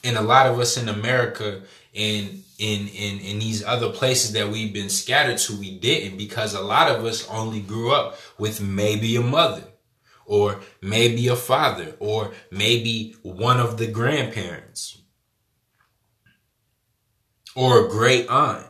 And 0.04 0.16
a 0.16 0.22
lot 0.22 0.46
of 0.46 0.58
us 0.58 0.76
in 0.76 0.88
America 0.88 1.62
and 1.94 2.42
in 2.58 2.88
in 2.88 3.20
in 3.20 3.38
these 3.38 3.64
other 3.64 3.90
places 3.90 4.32
that 4.32 4.48
we've 4.50 4.72
been 4.72 4.88
scattered 4.88 5.38
to, 5.38 5.56
we 5.56 5.78
didn't 5.78 6.16
because 6.16 6.54
a 6.54 6.60
lot 6.60 6.90
of 6.90 7.04
us 7.04 7.28
only 7.28 7.60
grew 7.60 7.92
up 7.92 8.18
with 8.38 8.60
maybe 8.60 9.16
a 9.16 9.20
mother 9.20 9.64
or 10.26 10.60
maybe 10.80 11.28
a 11.28 11.36
father 11.36 11.96
or 11.98 12.32
maybe 12.50 13.16
one 13.22 13.58
of 13.58 13.78
the 13.78 13.86
grandparents 13.86 14.98
or 17.54 17.84
a 17.84 17.88
great 17.88 18.28
aunt. 18.28 18.66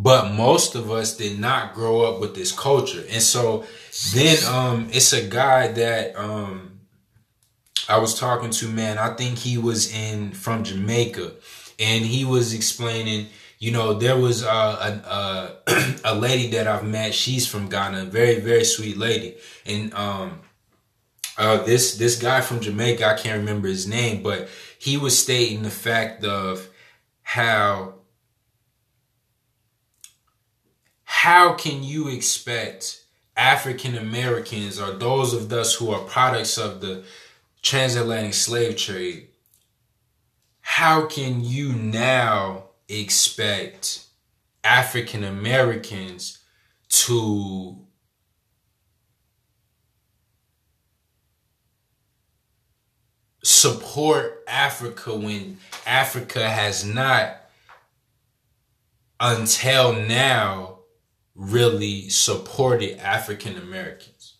But 0.00 0.32
most 0.32 0.76
of 0.76 0.92
us 0.92 1.16
did 1.16 1.40
not 1.40 1.74
grow 1.74 2.02
up 2.02 2.20
with 2.20 2.36
this 2.36 2.52
culture. 2.52 3.04
And 3.10 3.20
so 3.20 3.64
then 4.14 4.38
um 4.46 4.88
it's 4.92 5.12
a 5.12 5.26
guy 5.26 5.68
that 5.68 6.16
um 6.16 6.80
I 7.88 7.98
was 7.98 8.18
talking 8.18 8.50
to, 8.50 8.68
man. 8.68 8.98
I 8.98 9.14
think 9.14 9.38
he 9.38 9.56
was 9.56 9.92
in 9.92 10.32
from 10.32 10.62
Jamaica 10.62 11.32
and 11.78 12.04
he 12.04 12.24
was 12.24 12.52
explaining 12.52 13.28
you 13.58 13.72
know, 13.72 13.94
there 13.94 14.16
was 14.16 14.44
uh, 14.44 15.00
a, 15.66 15.72
a, 15.72 15.94
a 16.04 16.14
lady 16.14 16.48
that 16.52 16.68
I've 16.68 16.84
met. 16.84 17.12
She's 17.12 17.46
from 17.46 17.68
Ghana, 17.68 18.04
very 18.04 18.40
very 18.40 18.64
sweet 18.64 18.96
lady, 18.96 19.36
and 19.66 19.92
um, 19.94 20.40
uh, 21.36 21.62
this 21.64 21.96
this 21.96 22.20
guy 22.20 22.40
from 22.40 22.60
Jamaica, 22.60 23.04
I 23.04 23.14
can't 23.14 23.38
remember 23.38 23.68
his 23.68 23.86
name, 23.86 24.22
but 24.22 24.48
he 24.78 24.96
was 24.96 25.18
stating 25.18 25.62
the 25.62 25.70
fact 25.70 26.24
of 26.24 26.68
how 27.22 27.94
how 31.04 31.54
can 31.54 31.82
you 31.82 32.08
expect 32.08 32.97
African 33.38 33.96
Americans 33.96 34.80
or 34.80 34.92
those 34.92 35.32
of 35.32 35.50
us 35.52 35.76
who 35.76 35.92
are 35.92 36.00
products 36.00 36.58
of 36.58 36.80
the 36.80 37.04
transatlantic 37.62 38.34
slave 38.34 38.76
trade, 38.76 39.28
how 40.60 41.06
can 41.06 41.44
you 41.44 41.72
now 41.72 42.64
expect 42.88 44.06
African 44.64 45.22
Americans 45.22 46.38
to 46.88 47.78
support 53.44 54.42
Africa 54.48 55.14
when 55.14 55.58
Africa 55.86 56.48
has 56.48 56.84
not 56.84 57.36
until 59.20 59.92
now 59.92 60.77
really 61.38 62.08
supported 62.08 62.98
African 62.98 63.56
Americans. 63.56 64.34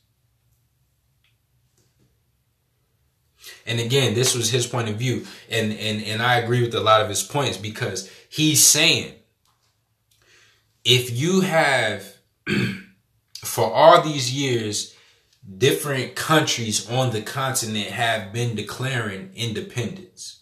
And 3.65 3.79
again, 3.79 4.15
this 4.15 4.35
was 4.35 4.51
his 4.51 4.67
point 4.67 4.89
of 4.89 4.97
view. 4.97 5.27
And, 5.49 5.73
and, 5.73 6.03
and 6.03 6.21
I 6.21 6.37
agree 6.37 6.61
with 6.61 6.75
a 6.75 6.81
lot 6.81 7.01
of 7.01 7.09
his 7.09 7.23
points 7.23 7.57
because 7.57 8.11
he's 8.29 8.67
saying 8.67 9.15
if 10.85 11.17
you 11.17 11.43
have, 11.43 12.17
for 13.45 13.73
all 13.73 14.03
these 14.03 14.35
years, 14.35 14.95
different 15.57 16.17
countries 16.17 16.91
on 16.91 17.13
the 17.13 17.23
continent 17.23 17.89
have 17.89 18.33
been 18.33 18.57
declaring 18.57 19.31
independence 19.37 20.38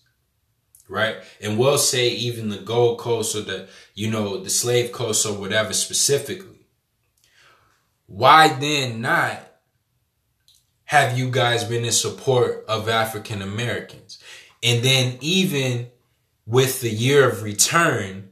right? 0.88 1.16
And 1.40 1.58
we'll 1.58 1.78
say 1.78 2.08
even 2.08 2.48
the 2.48 2.58
Gold 2.58 2.98
Coast 2.98 3.34
or 3.34 3.42
the, 3.42 3.68
you 3.94 4.10
know, 4.10 4.38
the 4.38 4.50
slave 4.50 4.92
coast 4.92 5.26
or 5.26 5.32
whatever 5.32 5.72
specifically. 5.72 6.66
Why 8.06 8.48
then 8.48 9.00
not 9.00 9.40
have 10.84 11.18
you 11.18 11.30
guys 11.30 11.64
been 11.64 11.84
in 11.84 11.92
support 11.92 12.64
of 12.68 12.88
African 12.88 13.42
Americans? 13.42 14.18
And 14.62 14.84
then 14.84 15.18
even 15.20 15.88
with 16.46 16.80
the 16.80 16.90
year 16.90 17.28
of 17.28 17.42
return 17.42 18.30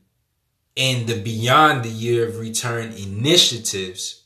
and 0.76 1.06
the 1.06 1.20
beyond 1.20 1.84
the 1.84 1.90
year 1.90 2.28
of 2.28 2.38
return 2.38 2.92
initiatives, 2.92 4.22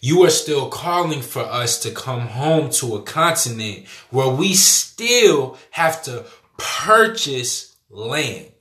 you 0.00 0.22
are 0.24 0.30
still 0.30 0.68
calling 0.68 1.22
for 1.22 1.42
us 1.42 1.80
to 1.80 1.90
come 1.90 2.20
home 2.20 2.70
to 2.70 2.94
a 2.94 3.02
continent 3.02 3.86
where 4.10 4.28
we 4.28 4.54
still 4.54 5.58
have 5.70 6.02
to 6.04 6.24
purchase 6.58 7.76
land. 7.88 8.52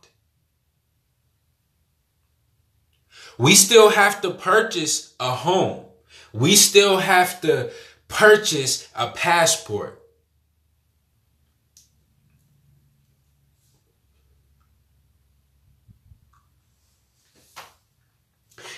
We 3.38 3.54
still 3.54 3.90
have 3.90 4.22
to 4.22 4.32
purchase 4.32 5.14
a 5.20 5.32
home. 5.32 5.86
We 6.34 6.56
still 6.56 6.98
have 6.98 7.42
to 7.42 7.72
purchase 8.08 8.88
a 8.96 9.10
passport. 9.10 10.02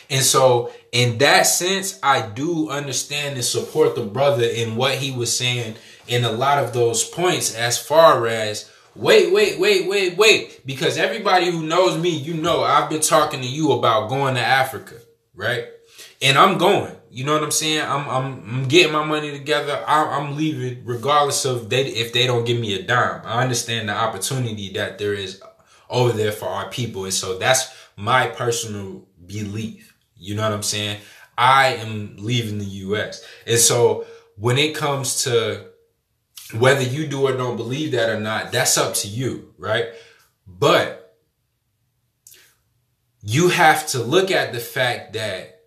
And 0.09 0.23
so, 0.23 0.71
in 0.91 1.19
that 1.19 1.43
sense, 1.43 1.99
I 2.01 2.27
do 2.27 2.69
understand 2.69 3.35
and 3.35 3.45
support 3.45 3.95
the 3.95 4.03
brother 4.03 4.43
in 4.43 4.75
what 4.75 4.95
he 4.95 5.11
was 5.11 5.37
saying 5.37 5.75
in 6.07 6.25
a 6.25 6.31
lot 6.31 6.63
of 6.63 6.73
those 6.73 7.03
points 7.03 7.53
as 7.53 7.77
far 7.77 8.25
as 8.25 8.69
Wait, 8.95 9.31
wait, 9.31 9.59
wait, 9.59 9.87
wait, 9.87 10.17
wait. 10.17 10.65
Because 10.65 10.97
everybody 10.97 11.51
who 11.51 11.63
knows 11.63 11.97
me, 11.97 12.09
you 12.09 12.33
know 12.33 12.63
I've 12.63 12.89
been 12.89 13.01
talking 13.01 13.41
to 13.41 13.47
you 13.47 13.71
about 13.71 14.09
going 14.09 14.35
to 14.35 14.41
Africa, 14.41 14.95
right? 15.35 15.67
And 16.21 16.37
I'm 16.37 16.57
going. 16.57 16.95
You 17.11 17.23
know 17.23 17.33
what 17.33 17.43
I'm 17.43 17.51
saying? 17.51 17.81
I'm 17.81 18.07
I'm, 18.09 18.25
I'm 18.49 18.67
getting 18.67 18.93
my 18.93 19.03
money 19.03 19.31
together. 19.31 19.83
I, 19.87 20.19
am 20.19 20.37
leaving 20.37 20.85
regardless 20.85 21.43
of 21.45 21.69
they 21.69 21.85
if 21.85 22.13
they 22.13 22.27
don't 22.27 22.45
give 22.45 22.59
me 22.59 22.75
a 22.75 22.83
dime. 22.83 23.21
I 23.25 23.41
understand 23.41 23.89
the 23.89 23.93
opportunity 23.93 24.71
that 24.73 24.99
there 24.99 25.13
is 25.13 25.41
over 25.89 26.11
there 26.11 26.31
for 26.31 26.45
our 26.45 26.69
people, 26.69 27.05
and 27.05 27.13
so 27.13 27.37
that's 27.39 27.73
my 27.95 28.27
personal 28.27 29.07
belief. 29.25 29.95
You 30.15 30.35
know 30.35 30.43
what 30.43 30.51
I'm 30.51 30.63
saying? 30.63 30.99
I 31.37 31.75
am 31.75 32.17
leaving 32.17 32.59
the 32.59 32.65
U.S. 32.65 33.25
And 33.47 33.57
so 33.57 34.05
when 34.35 34.57
it 34.57 34.75
comes 34.75 35.23
to 35.23 35.68
whether 36.53 36.81
you 36.81 37.07
do 37.07 37.27
or 37.27 37.35
don't 37.35 37.57
believe 37.57 37.91
that 37.91 38.09
or 38.09 38.19
not, 38.19 38.51
that's 38.51 38.77
up 38.77 38.93
to 38.95 39.07
you, 39.07 39.53
right? 39.57 39.87
But 40.47 41.17
you 43.21 43.49
have 43.49 43.87
to 43.87 43.99
look 44.01 44.31
at 44.31 44.53
the 44.53 44.59
fact 44.59 45.13
that 45.13 45.63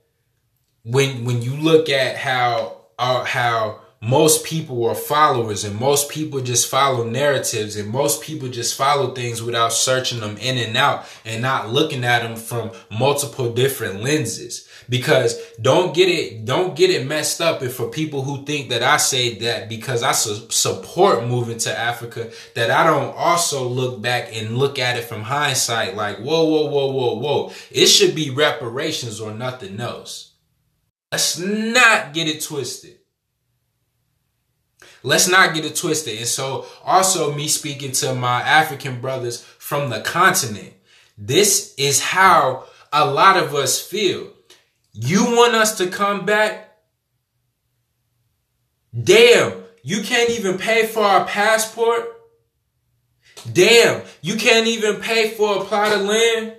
when 0.84 1.24
when 1.24 1.42
you 1.42 1.54
look 1.54 1.88
at 1.88 2.16
how 2.16 2.86
uh, 2.98 3.24
how 3.24 3.81
most 4.04 4.44
people 4.44 4.84
are 4.86 4.96
followers 4.96 5.62
and 5.62 5.78
most 5.78 6.10
people 6.10 6.40
just 6.40 6.68
follow 6.68 7.04
narratives 7.04 7.76
and 7.76 7.88
most 7.88 8.20
people 8.20 8.48
just 8.48 8.76
follow 8.76 9.14
things 9.14 9.40
without 9.40 9.72
searching 9.72 10.18
them 10.18 10.36
in 10.38 10.58
and 10.58 10.76
out 10.76 11.06
and 11.24 11.40
not 11.40 11.70
looking 11.70 12.02
at 12.02 12.22
them 12.22 12.34
from 12.34 12.72
multiple 12.90 13.52
different 13.52 14.02
lenses. 14.02 14.68
Because 14.88 15.40
don't 15.60 15.94
get 15.94 16.08
it 16.08 16.44
don't 16.44 16.74
get 16.74 16.90
it 16.90 17.06
messed 17.06 17.40
up 17.40 17.62
if 17.62 17.76
for 17.76 17.90
people 17.90 18.22
who 18.22 18.44
think 18.44 18.70
that 18.70 18.82
I 18.82 18.96
say 18.96 19.38
that 19.38 19.68
because 19.68 20.02
I 20.02 20.10
su- 20.10 20.50
support 20.50 21.24
moving 21.24 21.58
to 21.58 21.78
Africa 21.78 22.32
that 22.56 22.72
I 22.72 22.84
don't 22.84 23.14
also 23.16 23.68
look 23.68 24.02
back 24.02 24.36
and 24.36 24.58
look 24.58 24.80
at 24.80 24.98
it 24.98 25.04
from 25.04 25.22
hindsight 25.22 25.94
like 25.94 26.18
whoa 26.18 26.42
whoa 26.44 26.66
whoa 26.66 26.90
whoa 26.90 27.14
whoa. 27.20 27.52
It 27.70 27.86
should 27.86 28.16
be 28.16 28.30
reparations 28.30 29.20
or 29.20 29.32
nothing 29.32 29.78
else. 29.78 30.32
Let's 31.12 31.38
not 31.38 32.12
get 32.14 32.26
it 32.26 32.42
twisted 32.42 32.98
Let's 35.02 35.28
not 35.28 35.54
get 35.54 35.64
it 35.64 35.76
twisted. 35.76 36.18
And 36.18 36.26
so 36.26 36.66
also 36.84 37.34
me 37.34 37.48
speaking 37.48 37.92
to 37.92 38.14
my 38.14 38.40
African 38.42 39.00
brothers 39.00 39.42
from 39.58 39.90
the 39.90 40.00
continent. 40.00 40.74
This 41.18 41.74
is 41.76 42.00
how 42.00 42.64
a 42.92 43.10
lot 43.10 43.36
of 43.36 43.54
us 43.54 43.80
feel. 43.80 44.28
You 44.92 45.24
want 45.24 45.54
us 45.54 45.78
to 45.78 45.88
come 45.88 46.26
back? 46.26 46.76
Damn, 49.00 49.62
you 49.82 50.02
can't 50.02 50.30
even 50.30 50.58
pay 50.58 50.86
for 50.86 51.02
our 51.02 51.24
passport? 51.24 52.08
Damn, 53.50 54.02
you 54.20 54.36
can't 54.36 54.66
even 54.66 54.96
pay 55.00 55.30
for 55.30 55.58
a 55.58 55.64
plot 55.64 55.92
of 55.92 56.02
land? 56.02 56.54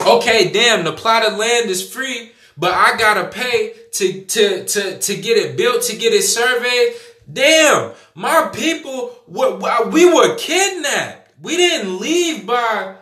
Okay, 0.00 0.52
damn, 0.52 0.84
the 0.84 0.92
plot 0.92 1.26
of 1.26 1.38
land 1.38 1.70
is 1.70 1.90
free, 1.90 2.32
but 2.56 2.72
I 2.72 2.96
gotta 2.96 3.28
pay 3.28 3.74
to, 3.92 4.24
to, 4.24 4.64
to, 4.64 4.98
to 4.98 5.16
get 5.16 5.36
it 5.36 5.56
built, 5.56 5.82
to 5.84 5.96
get 5.96 6.12
it 6.12 6.22
surveyed. 6.22 6.94
Damn, 7.30 7.92
my 8.14 8.50
people, 8.52 9.16
we 9.26 10.14
were 10.14 10.36
kidnapped. 10.36 11.34
We 11.40 11.56
didn't 11.56 11.98
leave 11.98 12.46
by, 12.46 12.96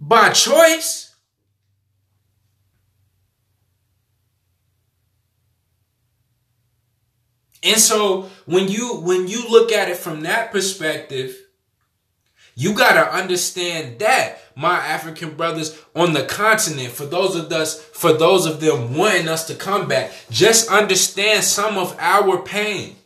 by 0.00 0.30
choice. 0.30 1.14
And 7.62 7.78
so 7.78 8.30
when 8.46 8.68
you 8.68 9.00
when 9.02 9.28
you 9.28 9.46
look 9.48 9.70
at 9.70 9.90
it 9.90 9.98
from 9.98 10.22
that 10.22 10.50
perspective, 10.50 11.36
you 12.54 12.72
got 12.74 12.94
to 12.94 13.14
understand 13.14 13.98
that 13.98 14.38
my 14.60 14.76
African 14.76 15.34
brothers 15.36 15.80
on 15.96 16.12
the 16.12 16.22
continent, 16.22 16.92
for 16.92 17.06
those 17.06 17.34
of 17.34 17.50
us, 17.50 17.82
for 17.82 18.12
those 18.12 18.44
of 18.44 18.60
them 18.60 18.94
wanting 18.94 19.26
us 19.26 19.46
to 19.46 19.54
come 19.54 19.88
back, 19.88 20.12
just 20.30 20.70
understand 20.70 21.42
some 21.42 21.78
of 21.78 21.96
our 21.98 22.42
pain. 22.42 22.96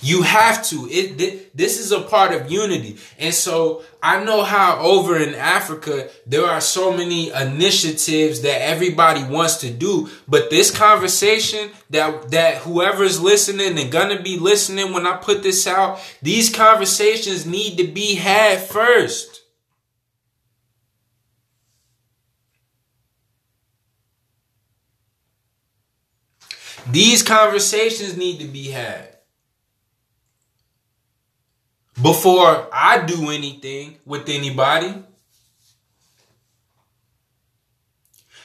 You 0.00 0.22
have 0.22 0.64
to. 0.68 0.88
It 0.90 1.56
this 1.56 1.80
is 1.80 1.90
a 1.90 2.00
part 2.00 2.32
of 2.32 2.50
unity. 2.50 2.98
And 3.18 3.32
so 3.32 3.82
I 4.02 4.22
know 4.22 4.42
how 4.42 4.78
over 4.78 5.16
in 5.16 5.34
Africa 5.34 6.10
there 6.26 6.44
are 6.44 6.60
so 6.60 6.92
many 6.92 7.30
initiatives 7.30 8.42
that 8.42 8.62
everybody 8.62 9.24
wants 9.24 9.56
to 9.58 9.70
do, 9.70 10.10
but 10.28 10.50
this 10.50 10.76
conversation 10.76 11.70
that 11.90 12.30
that 12.30 12.58
whoever's 12.58 13.20
listening 13.20 13.78
and 13.78 13.90
gonna 13.90 14.22
be 14.22 14.38
listening 14.38 14.92
when 14.92 15.06
I 15.06 15.16
put 15.16 15.42
this 15.42 15.66
out, 15.66 16.00
these 16.20 16.54
conversations 16.54 17.46
need 17.46 17.78
to 17.78 17.86
be 17.86 18.16
had 18.16 18.60
first. 18.60 19.42
These 26.88 27.24
conversations 27.24 28.16
need 28.16 28.38
to 28.38 28.46
be 28.46 28.68
had 28.68 29.15
before 32.00 32.68
I 32.72 33.04
do 33.04 33.30
anything 33.30 33.98
with 34.04 34.28
anybody. 34.28 35.02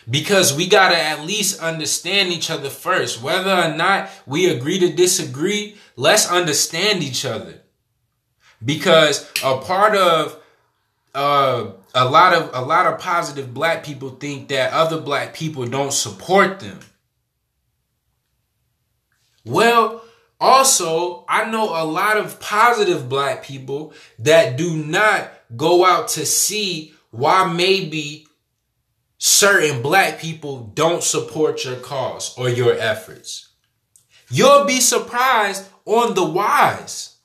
Because 0.09 0.55
we 0.55 0.67
got 0.67 0.89
to 0.89 0.97
at 0.97 1.25
least 1.25 1.61
understand 1.61 2.29
each 2.29 2.49
other 2.49 2.69
first. 2.69 3.21
Whether 3.21 3.53
or 3.53 3.75
not 3.75 4.09
we 4.25 4.49
agree 4.49 4.79
to 4.79 4.91
disagree, 4.91 5.77
let's 5.95 6.29
understand 6.29 7.03
each 7.03 7.23
other. 7.23 7.61
Because 8.63 9.29
a 9.43 9.57
part 9.59 9.95
of 9.95 10.37
uh, 11.13 11.71
a 11.93 12.05
lot 12.05 12.33
of 12.33 12.49
a 12.53 12.61
lot 12.61 12.87
of 12.87 12.99
positive 12.99 13.53
black 13.53 13.83
people 13.83 14.11
think 14.11 14.47
that 14.49 14.73
other 14.73 14.99
black 14.99 15.33
people 15.33 15.65
don't 15.65 15.93
support 15.93 16.59
them. 16.59 16.79
Well, 19.45 20.03
also, 20.41 21.23
I 21.29 21.51
know 21.51 21.65
a 21.65 21.85
lot 21.85 22.17
of 22.17 22.39
positive 22.39 23.07
black 23.07 23.43
people 23.43 23.93
that 24.17 24.57
do 24.57 24.75
not 24.75 25.31
go 25.55 25.85
out 25.85 26.07
to 26.09 26.25
see 26.25 26.95
why 27.11 27.53
maybe 27.53 28.25
certain 29.19 29.83
black 29.83 30.19
people 30.19 30.71
don't 30.73 31.03
support 31.03 31.63
your 31.63 31.75
cause 31.75 32.35
or 32.39 32.49
your 32.49 32.73
efforts. 32.73 33.49
You'll 34.31 34.65
be 34.65 34.79
surprised 34.79 35.69
on 35.85 36.15
the 36.15 36.25
whys. 36.25 37.17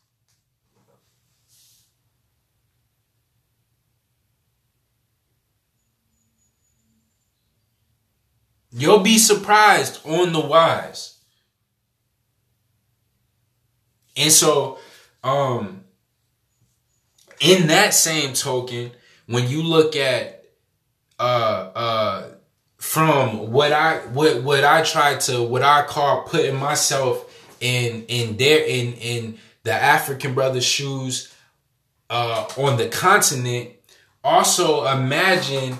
You'll 8.72 9.00
be 9.00 9.16
surprised 9.16 10.06
on 10.06 10.34
the 10.34 10.40
whys. 10.40 11.15
And 14.16 14.32
so, 14.32 14.78
um, 15.22 15.84
in 17.40 17.66
that 17.68 17.94
same 17.94 18.32
token, 18.32 18.92
when 19.26 19.48
you 19.48 19.62
look 19.62 19.96
at 19.96 20.44
uh 21.18 21.70
uh 21.74 22.28
from 22.78 23.50
what 23.50 23.72
I 23.72 23.98
what 23.98 24.42
what 24.42 24.64
I 24.64 24.82
try 24.82 25.16
to 25.16 25.42
what 25.42 25.62
I 25.62 25.82
call 25.82 26.22
putting 26.24 26.56
myself 26.56 27.24
in 27.60 28.04
in 28.08 28.36
their 28.36 28.64
in 28.64 28.94
in 28.94 29.38
the 29.62 29.72
African 29.72 30.34
brothers' 30.34 30.64
shoes 30.64 31.34
uh 32.10 32.46
on 32.56 32.76
the 32.76 32.88
continent, 32.88 33.70
also 34.22 34.86
imagine 34.86 35.78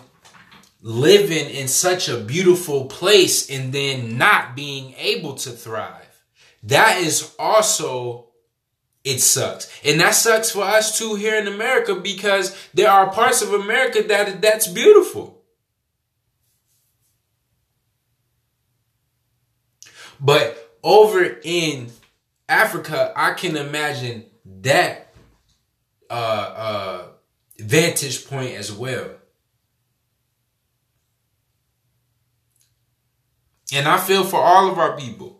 living 0.82 1.50
in 1.50 1.68
such 1.68 2.08
a 2.08 2.18
beautiful 2.18 2.86
place 2.86 3.50
and 3.50 3.72
then 3.72 4.16
not 4.16 4.54
being 4.54 4.94
able 4.98 5.34
to 5.34 5.50
thrive. 5.50 6.22
That 6.62 7.00
is 7.00 7.34
also 7.38 8.25
it 9.06 9.20
sucks. 9.20 9.70
And 9.84 10.00
that 10.00 10.16
sucks 10.16 10.50
for 10.50 10.64
us 10.64 10.98
too 10.98 11.14
here 11.14 11.36
in 11.36 11.46
America 11.46 11.94
because 11.94 12.56
there 12.74 12.90
are 12.90 13.08
parts 13.12 13.40
of 13.40 13.54
America 13.54 14.02
that 14.02 14.42
that's 14.42 14.66
beautiful. 14.66 15.44
But 20.18 20.76
over 20.82 21.22
in 21.44 21.92
Africa, 22.48 23.12
I 23.14 23.34
can 23.34 23.56
imagine 23.56 24.24
that 24.62 25.14
uh, 26.10 26.12
uh, 26.12 27.08
vantage 27.60 28.26
point 28.26 28.54
as 28.56 28.72
well. 28.72 29.10
And 33.72 33.86
I 33.86 33.98
feel 33.98 34.24
for 34.24 34.40
all 34.40 34.68
of 34.68 34.78
our 34.78 34.96
people 34.96 35.35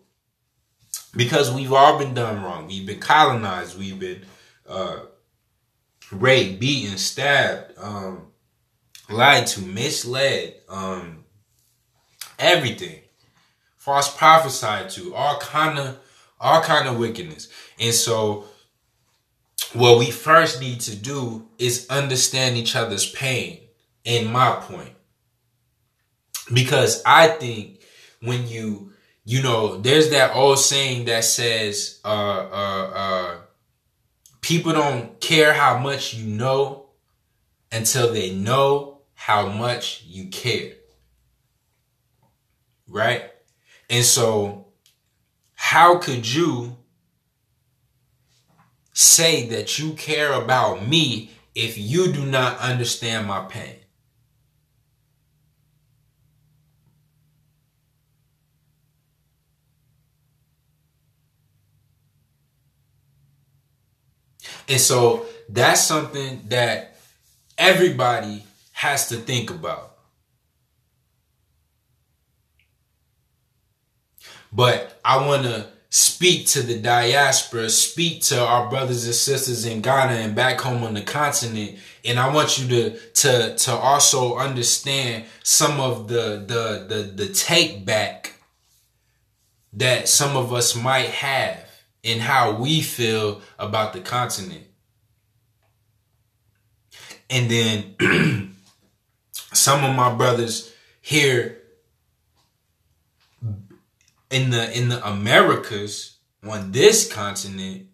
because 1.16 1.50
we've 1.50 1.72
all 1.72 1.98
been 1.98 2.14
done 2.14 2.42
wrong. 2.42 2.66
We've 2.66 2.86
been 2.86 3.00
colonized. 3.00 3.78
We've 3.78 3.98
been 3.98 4.22
uh, 4.68 5.00
raped, 6.12 6.60
beaten, 6.60 6.98
stabbed, 6.98 7.72
um, 7.78 8.26
lied 9.08 9.46
to, 9.48 9.60
misled, 9.62 10.54
um, 10.68 11.24
everything, 12.38 13.00
false 13.76 14.14
prophesied 14.14 14.90
to, 14.90 15.14
all 15.14 15.38
kind 15.38 15.78
of 15.78 15.98
all 16.38 16.60
kind 16.60 16.86
of 16.86 16.98
wickedness. 16.98 17.48
And 17.80 17.94
so, 17.94 18.44
what 19.72 19.98
we 19.98 20.10
first 20.10 20.60
need 20.60 20.80
to 20.80 20.94
do 20.94 21.48
is 21.58 21.86
understand 21.88 22.56
each 22.56 22.76
other's 22.76 23.10
pain. 23.10 23.60
In 24.04 24.30
my 24.30 24.52
point, 24.60 24.92
because 26.52 27.02
I 27.04 27.26
think 27.26 27.80
when 28.20 28.46
you 28.46 28.92
you 29.28 29.42
know, 29.42 29.76
there's 29.76 30.10
that 30.10 30.36
old 30.36 30.60
saying 30.60 31.06
that 31.06 31.24
says, 31.24 32.00
uh, 32.04 32.08
uh, 32.08 32.90
uh, 32.94 33.36
people 34.40 34.72
don't 34.72 35.20
care 35.20 35.52
how 35.52 35.78
much 35.78 36.14
you 36.14 36.24
know 36.24 36.86
until 37.72 38.12
they 38.12 38.32
know 38.32 39.00
how 39.14 39.48
much 39.48 40.04
you 40.06 40.28
care. 40.28 40.74
Right? 42.86 43.24
And 43.90 44.04
so, 44.04 44.68
how 45.56 45.98
could 45.98 46.32
you 46.32 46.76
say 48.92 49.48
that 49.48 49.76
you 49.76 49.94
care 49.94 50.32
about 50.34 50.86
me 50.86 51.32
if 51.52 51.76
you 51.76 52.12
do 52.12 52.24
not 52.24 52.60
understand 52.60 53.26
my 53.26 53.40
pain? 53.40 53.75
And 64.68 64.80
so 64.80 65.26
that's 65.48 65.82
something 65.82 66.42
that 66.48 66.96
everybody 67.56 68.44
has 68.72 69.08
to 69.08 69.16
think 69.16 69.50
about. 69.50 69.92
But 74.52 74.98
I 75.04 75.26
want 75.26 75.44
to 75.44 75.66
speak 75.90 76.46
to 76.46 76.62
the 76.62 76.78
diaspora, 76.78 77.68
speak 77.68 78.22
to 78.22 78.44
our 78.44 78.68
brothers 78.68 79.04
and 79.04 79.14
sisters 79.14 79.64
in 79.64 79.82
Ghana 79.82 80.12
and 80.12 80.34
back 80.34 80.60
home 80.60 80.82
on 80.82 80.94
the 80.94 81.02
continent. 81.02 81.78
And 82.04 82.18
I 82.18 82.32
want 82.32 82.58
you 82.58 82.68
to 82.68 82.98
to 82.98 83.56
to 83.56 83.72
also 83.72 84.36
understand 84.36 85.24
some 85.42 85.80
of 85.80 86.08
the 86.08 86.44
the 86.46 86.86
the, 86.88 87.02
the 87.02 87.32
take 87.32 87.84
back 87.84 88.34
that 89.74 90.08
some 90.08 90.36
of 90.36 90.52
us 90.52 90.74
might 90.74 91.10
have 91.10 91.65
and 92.06 92.20
how 92.20 92.52
we 92.52 92.80
feel 92.80 93.42
about 93.58 93.92
the 93.92 94.00
continent. 94.00 94.64
And 97.28 97.50
then 97.50 97.96
some 99.32 99.84
of 99.84 99.94
my 99.96 100.14
brothers 100.14 100.72
here 101.00 101.58
in 104.30 104.50
the 104.50 104.76
in 104.76 104.88
the 104.88 105.06
Americas 105.06 106.18
on 106.42 106.72
this 106.72 107.12
continent 107.12 107.88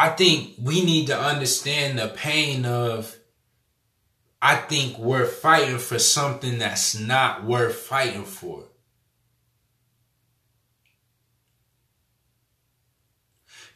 I 0.00 0.08
think 0.08 0.54
we 0.58 0.82
need 0.82 1.08
to 1.08 1.18
understand 1.18 1.98
the 1.98 2.08
pain 2.08 2.64
of 2.64 3.18
I 4.40 4.56
think 4.56 4.96
we're 4.96 5.26
fighting 5.26 5.76
for 5.76 5.98
something 5.98 6.56
that's 6.56 6.98
not 6.98 7.44
worth 7.44 7.74
fighting 7.76 8.24
for. 8.24 8.64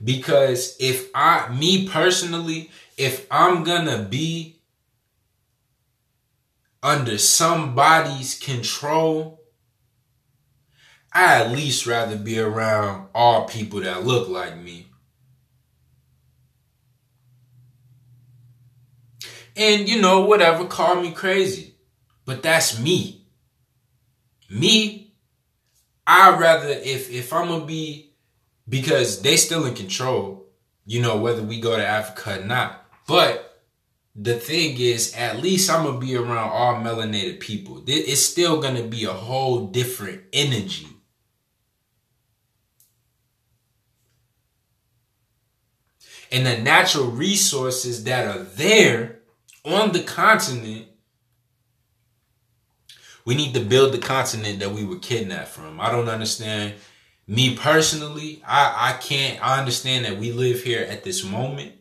Because 0.02 0.76
if 0.80 1.10
I, 1.14 1.48
me 1.54 1.88
personally, 1.88 2.70
if 2.96 3.26
I'm 3.30 3.64
gonna 3.64 4.02
be 4.02 4.60
under 6.82 7.16
somebody's 7.18 8.38
control, 8.38 9.40
I 11.12 11.42
at 11.42 11.52
least 11.52 11.86
rather 11.86 12.16
be 12.16 12.38
around 12.38 13.08
all 13.14 13.46
people 13.46 13.80
that 13.80 14.04
look 14.04 14.28
like 14.28 14.58
me. 14.58 14.88
And 19.56 19.88
you 19.88 20.00
know, 20.00 20.22
whatever, 20.22 20.64
call 20.64 21.00
me 21.00 21.12
crazy. 21.12 21.76
But 22.24 22.42
that's 22.42 22.78
me. 22.78 23.26
Me, 24.50 25.14
I'd 26.06 26.38
rather 26.40 26.68
if 26.68 27.10
if 27.10 27.32
I'm 27.32 27.48
gonna 27.48 27.64
be 27.64 28.13
because 28.68 29.22
they 29.22 29.36
still 29.36 29.66
in 29.66 29.74
control, 29.74 30.46
you 30.86 31.00
know, 31.00 31.16
whether 31.16 31.42
we 31.42 31.60
go 31.60 31.76
to 31.76 31.86
Africa 31.86 32.40
or 32.40 32.44
not. 32.44 32.86
But 33.06 33.62
the 34.16 34.38
thing 34.38 34.78
is, 34.78 35.14
at 35.14 35.40
least 35.40 35.70
I'm 35.70 35.84
gonna 35.84 35.98
be 35.98 36.16
around 36.16 36.50
all 36.50 36.74
melanated 36.74 37.40
people. 37.40 37.82
It's 37.86 38.22
still 38.22 38.60
gonna 38.60 38.84
be 38.84 39.04
a 39.04 39.12
whole 39.12 39.66
different 39.66 40.22
energy. 40.32 40.88
And 46.30 46.46
the 46.46 46.58
natural 46.58 47.06
resources 47.06 48.04
that 48.04 48.26
are 48.26 48.42
there 48.42 49.20
on 49.64 49.92
the 49.92 50.02
continent, 50.02 50.86
we 53.24 53.34
need 53.34 53.54
to 53.54 53.60
build 53.60 53.92
the 53.92 53.98
continent 53.98 54.58
that 54.58 54.72
we 54.72 54.84
were 54.84 54.98
kidnapped 54.98 55.48
from. 55.48 55.80
I 55.80 55.90
don't 55.90 56.08
understand. 56.08 56.74
Me 57.26 57.56
personally, 57.56 58.42
I, 58.46 58.90
I 58.90 58.92
can't, 58.98 59.42
I 59.42 59.58
understand 59.58 60.04
that 60.04 60.18
we 60.18 60.32
live 60.32 60.62
here 60.62 60.86
at 60.88 61.04
this 61.04 61.24
moment. 61.24 61.72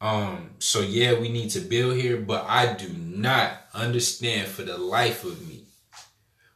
Um, 0.00 0.50
so 0.58 0.80
yeah, 0.80 1.18
we 1.18 1.28
need 1.28 1.50
to 1.50 1.60
build 1.60 1.96
here, 1.96 2.16
but 2.16 2.44
I 2.48 2.72
do 2.74 2.88
not 2.88 3.52
understand 3.74 4.48
for 4.48 4.62
the 4.62 4.78
life 4.78 5.24
of 5.24 5.46
me 5.46 5.64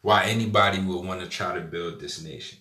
why 0.01 0.25
anybody 0.25 0.81
would 0.81 1.05
want 1.05 1.21
to 1.21 1.29
try 1.29 1.55
to 1.55 1.61
build 1.61 2.01
this 2.01 2.23
nation 2.23 2.59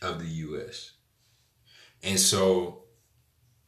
of 0.00 0.20
the 0.20 0.28
US. 0.28 0.92
And 2.02 2.18
so 2.18 2.84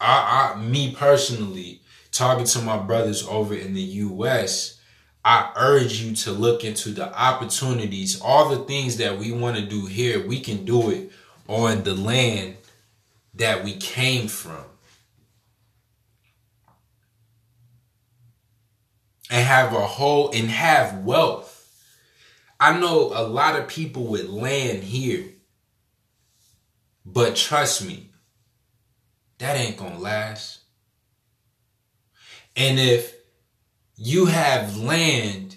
I, 0.00 0.54
I 0.54 0.60
me 0.60 0.94
personally, 0.94 1.82
talking 2.10 2.44
to 2.44 2.60
my 2.60 2.78
brothers 2.78 3.26
over 3.26 3.54
in 3.54 3.74
the 3.74 3.80
US, 3.80 4.80
I 5.24 5.52
urge 5.56 6.00
you 6.00 6.16
to 6.16 6.32
look 6.32 6.64
into 6.64 6.90
the 6.90 7.12
opportunities, 7.16 8.20
all 8.20 8.48
the 8.48 8.64
things 8.64 8.96
that 8.96 9.18
we 9.18 9.30
want 9.30 9.56
to 9.56 9.62
do 9.62 9.86
here, 9.86 10.26
we 10.26 10.40
can 10.40 10.64
do 10.64 10.90
it 10.90 11.12
on 11.46 11.84
the 11.84 11.94
land 11.94 12.56
that 13.34 13.64
we 13.64 13.76
came 13.76 14.26
from. 14.26 14.64
And 19.30 19.46
have 19.46 19.72
a 19.72 19.86
whole 19.86 20.30
and 20.32 20.50
have 20.50 21.04
wealth. 21.04 21.58
I 22.60 22.78
know 22.78 23.12
a 23.14 23.26
lot 23.26 23.58
of 23.58 23.68
people 23.68 24.04
with 24.04 24.28
land 24.28 24.82
here. 24.82 25.24
But 27.04 27.34
trust 27.34 27.84
me, 27.84 28.10
that 29.38 29.56
ain't 29.56 29.76
gonna 29.76 29.98
last. 29.98 30.60
And 32.54 32.78
if 32.78 33.21
you 34.04 34.26
have 34.26 34.76
land 34.78 35.54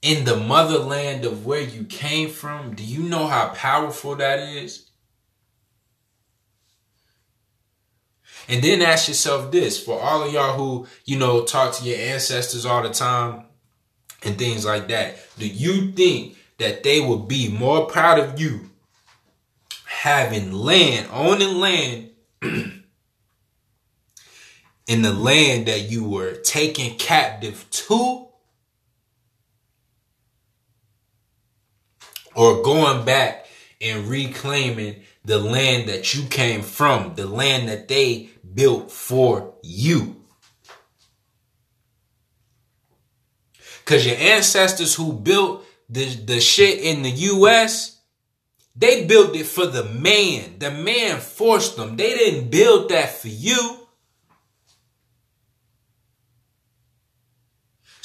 in 0.00 0.24
the 0.24 0.34
motherland 0.36 1.26
of 1.26 1.44
where 1.44 1.60
you 1.60 1.84
came 1.84 2.30
from, 2.30 2.74
do 2.74 2.82
you 2.82 3.02
know 3.02 3.26
how 3.26 3.48
powerful 3.48 4.16
that 4.16 4.38
is? 4.38 4.88
And 8.48 8.64
then 8.64 8.80
ask 8.80 9.08
yourself 9.08 9.52
this 9.52 9.78
for 9.78 10.00
all 10.00 10.22
of 10.22 10.32
y'all 10.32 10.56
who, 10.56 10.86
you 11.04 11.18
know, 11.18 11.44
talk 11.44 11.74
to 11.74 11.84
your 11.84 11.98
ancestors 11.98 12.64
all 12.64 12.82
the 12.82 12.88
time 12.88 13.44
and 14.22 14.38
things 14.38 14.64
like 14.64 14.88
that. 14.88 15.18
Do 15.38 15.46
you 15.46 15.92
think 15.92 16.38
that 16.56 16.82
they 16.82 17.02
would 17.02 17.28
be 17.28 17.50
more 17.50 17.84
proud 17.84 18.18
of 18.18 18.40
you 18.40 18.70
having 19.84 20.50
land, 20.50 21.08
owning 21.12 21.58
land 21.60 22.08
in 24.86 25.02
the 25.02 25.12
land 25.12 25.66
that 25.66 25.90
you 25.90 26.08
were 26.08 26.34
taken 26.34 26.96
captive 26.98 27.66
to 27.70 28.28
or 32.34 32.62
going 32.62 33.04
back 33.04 33.46
and 33.80 34.06
reclaiming 34.08 35.02
the 35.24 35.38
land 35.38 35.88
that 35.88 36.14
you 36.14 36.24
came 36.28 36.62
from, 36.62 37.14
the 37.14 37.26
land 37.26 37.68
that 37.68 37.88
they 37.88 38.30
built 38.54 38.90
for 38.90 39.54
you. 39.62 40.16
Cause 43.84 44.06
your 44.06 44.16
ancestors 44.16 44.94
who 44.94 45.12
built 45.12 45.64
the, 45.88 46.06
the 46.06 46.40
shit 46.40 46.80
in 46.80 47.02
the 47.02 47.10
US, 47.10 48.00
they 48.74 49.04
built 49.06 49.36
it 49.36 49.46
for 49.46 49.66
the 49.66 49.84
man. 49.84 50.58
The 50.58 50.70
man 50.70 51.20
forced 51.20 51.76
them. 51.76 51.96
They 51.96 52.14
didn't 52.14 52.50
build 52.50 52.90
that 52.90 53.10
for 53.10 53.28
you. 53.28 53.81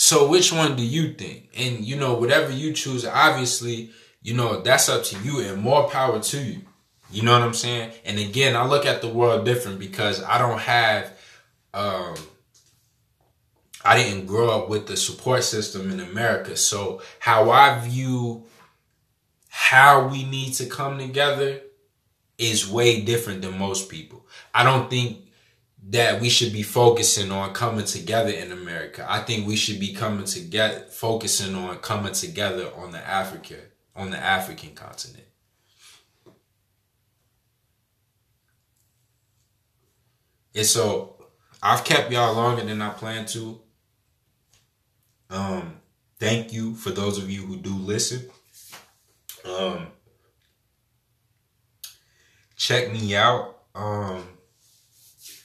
So 0.07 0.29
which 0.29 0.53
one 0.53 0.77
do 0.77 0.85
you 0.85 1.15
think? 1.15 1.49
And 1.57 1.83
you 1.83 1.97
know, 1.97 2.13
whatever 2.13 2.49
you 2.49 2.71
choose, 2.71 3.05
obviously, 3.05 3.89
you 4.21 4.35
know, 4.35 4.61
that's 4.61 4.87
up 4.87 5.03
to 5.03 5.19
you 5.19 5.41
and 5.41 5.61
more 5.61 5.89
power 5.89 6.21
to 6.21 6.37
you. 6.41 6.61
You 7.11 7.23
know 7.23 7.33
what 7.33 7.41
I'm 7.41 7.53
saying? 7.53 7.91
And 8.05 8.17
again, 8.17 8.55
I 8.55 8.65
look 8.65 8.85
at 8.85 9.01
the 9.01 9.09
world 9.09 9.43
different 9.43 9.79
because 9.79 10.23
I 10.23 10.37
don't 10.37 10.61
have 10.61 11.11
um 11.73 12.15
I 13.83 13.97
didn't 13.97 14.27
grow 14.27 14.49
up 14.49 14.69
with 14.69 14.87
the 14.87 14.95
support 14.95 15.43
system 15.43 15.91
in 15.91 15.99
America. 15.99 16.55
So 16.55 17.01
how 17.19 17.51
I 17.51 17.77
view 17.85 18.45
how 19.49 20.07
we 20.07 20.23
need 20.23 20.53
to 20.53 20.67
come 20.67 20.99
together 20.99 21.59
is 22.37 22.65
way 22.65 23.01
different 23.01 23.41
than 23.41 23.59
most 23.59 23.89
people. 23.89 24.25
I 24.53 24.63
don't 24.63 24.89
think 24.89 25.26
that 25.89 26.19
we 26.19 26.29
should 26.29 26.51
be 26.51 26.63
focusing 26.63 27.31
on 27.31 27.53
coming 27.53 27.85
together 27.85 28.31
in 28.31 28.51
America. 28.51 29.05
I 29.07 29.21
think 29.21 29.47
we 29.47 29.55
should 29.55 29.79
be 29.79 29.93
coming 29.93 30.25
together, 30.25 30.79
focusing 30.89 31.55
on 31.55 31.77
coming 31.77 32.13
together 32.13 32.69
on 32.75 32.91
the 32.91 33.07
Africa, 33.07 33.55
on 33.95 34.09
the 34.09 34.17
African 34.17 34.73
continent. 34.73 35.23
And 40.53 40.65
so 40.65 41.15
I've 41.61 41.83
kept 41.83 42.11
y'all 42.11 42.33
longer 42.33 42.63
than 42.63 42.81
I 42.81 42.89
planned 42.89 43.27
to. 43.29 43.61
Um, 45.29 45.79
thank 46.19 46.51
you 46.51 46.73
for 46.75 46.89
those 46.89 47.17
of 47.17 47.29
you 47.29 47.45
who 47.45 47.57
do 47.57 47.75
listen. 47.75 48.27
Um, 49.45 49.87
check 52.55 52.91
me 52.91 53.15
out 53.15 53.59
um, 53.75 54.36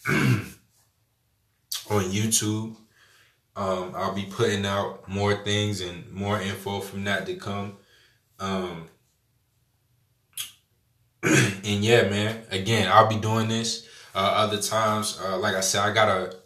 on 0.09 2.05
YouTube. 2.05 2.77
Um, 3.55 3.93
I'll 3.95 4.15
be 4.15 4.25
putting 4.25 4.65
out 4.65 5.09
more 5.09 5.35
things 5.45 5.81
and 5.81 6.11
more 6.11 6.41
info 6.41 6.81
from 6.81 7.05
that 7.05 7.27
to 7.27 7.35
come. 7.35 7.77
Um, 8.41 8.89
and 11.23 11.85
yeah, 11.85 12.09
man, 12.09 12.43
again, 12.51 12.91
I'll 12.91 13.09
be 13.09 13.19
doing 13.19 13.49
this 13.49 13.87
uh, 14.15 14.19
other 14.19 14.61
times. 14.61 15.21
Uh, 15.23 15.39
like 15.39 15.55
I 15.55 15.61
said, 15.61 15.83
I 15.83 15.93
got 15.93 16.09
a 16.09 16.37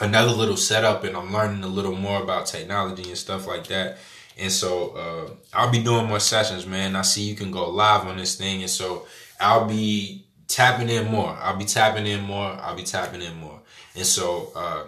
another 0.00 0.32
little 0.32 0.56
setup 0.56 1.04
and 1.04 1.16
I'm 1.16 1.32
learning 1.32 1.62
a 1.62 1.68
little 1.68 1.94
more 1.94 2.22
about 2.22 2.46
technology 2.46 3.08
and 3.08 3.18
stuff 3.18 3.46
like 3.46 3.66
that. 3.66 3.98
And 4.38 4.50
so 4.50 4.90
uh, 4.90 5.30
I'll 5.52 5.70
be 5.70 5.82
doing 5.82 6.06
more 6.06 6.20
sessions, 6.20 6.66
man. 6.66 6.96
I 6.96 7.02
see 7.02 7.22
you 7.22 7.34
can 7.34 7.50
go 7.50 7.68
live 7.68 8.06
on 8.06 8.16
this 8.16 8.36
thing. 8.36 8.62
And 8.62 8.70
so 8.70 9.06
I'll 9.38 9.66
be 9.66 10.24
tapping 10.50 10.88
in 10.88 11.10
more. 11.10 11.36
I'll 11.40 11.56
be 11.56 11.64
tapping 11.64 12.06
in 12.06 12.20
more. 12.22 12.50
I'll 12.60 12.76
be 12.76 12.82
tapping 12.82 13.22
in 13.22 13.36
more. 13.36 13.60
And 13.94 14.04
so 14.04 14.52
uh, 14.54 14.84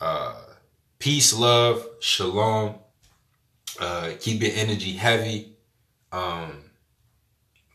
uh, 0.00 0.34
peace, 0.98 1.32
love, 1.32 1.86
shalom. 2.00 2.74
Uh, 3.78 4.12
keep 4.20 4.42
your 4.42 4.52
energy 4.54 4.92
heavy. 4.92 5.56
Um, 6.12 6.70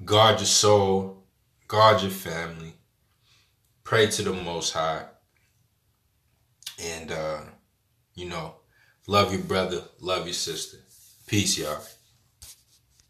guard 0.05 0.39
your 0.39 0.45
soul, 0.45 1.23
guard 1.67 2.01
your 2.01 2.11
family, 2.11 2.73
pray 3.83 4.07
to 4.07 4.23
the 4.23 4.31
Most 4.31 4.73
High, 4.73 5.03
and 6.81 7.11
uh, 7.11 7.41
you 8.15 8.29
know, 8.29 8.55
love 9.07 9.33
your 9.33 9.41
brother, 9.41 9.83
love 9.99 10.25
your 10.25 10.33
sister. 10.33 10.77
Peace, 11.27 11.57
y'all. 11.57 11.83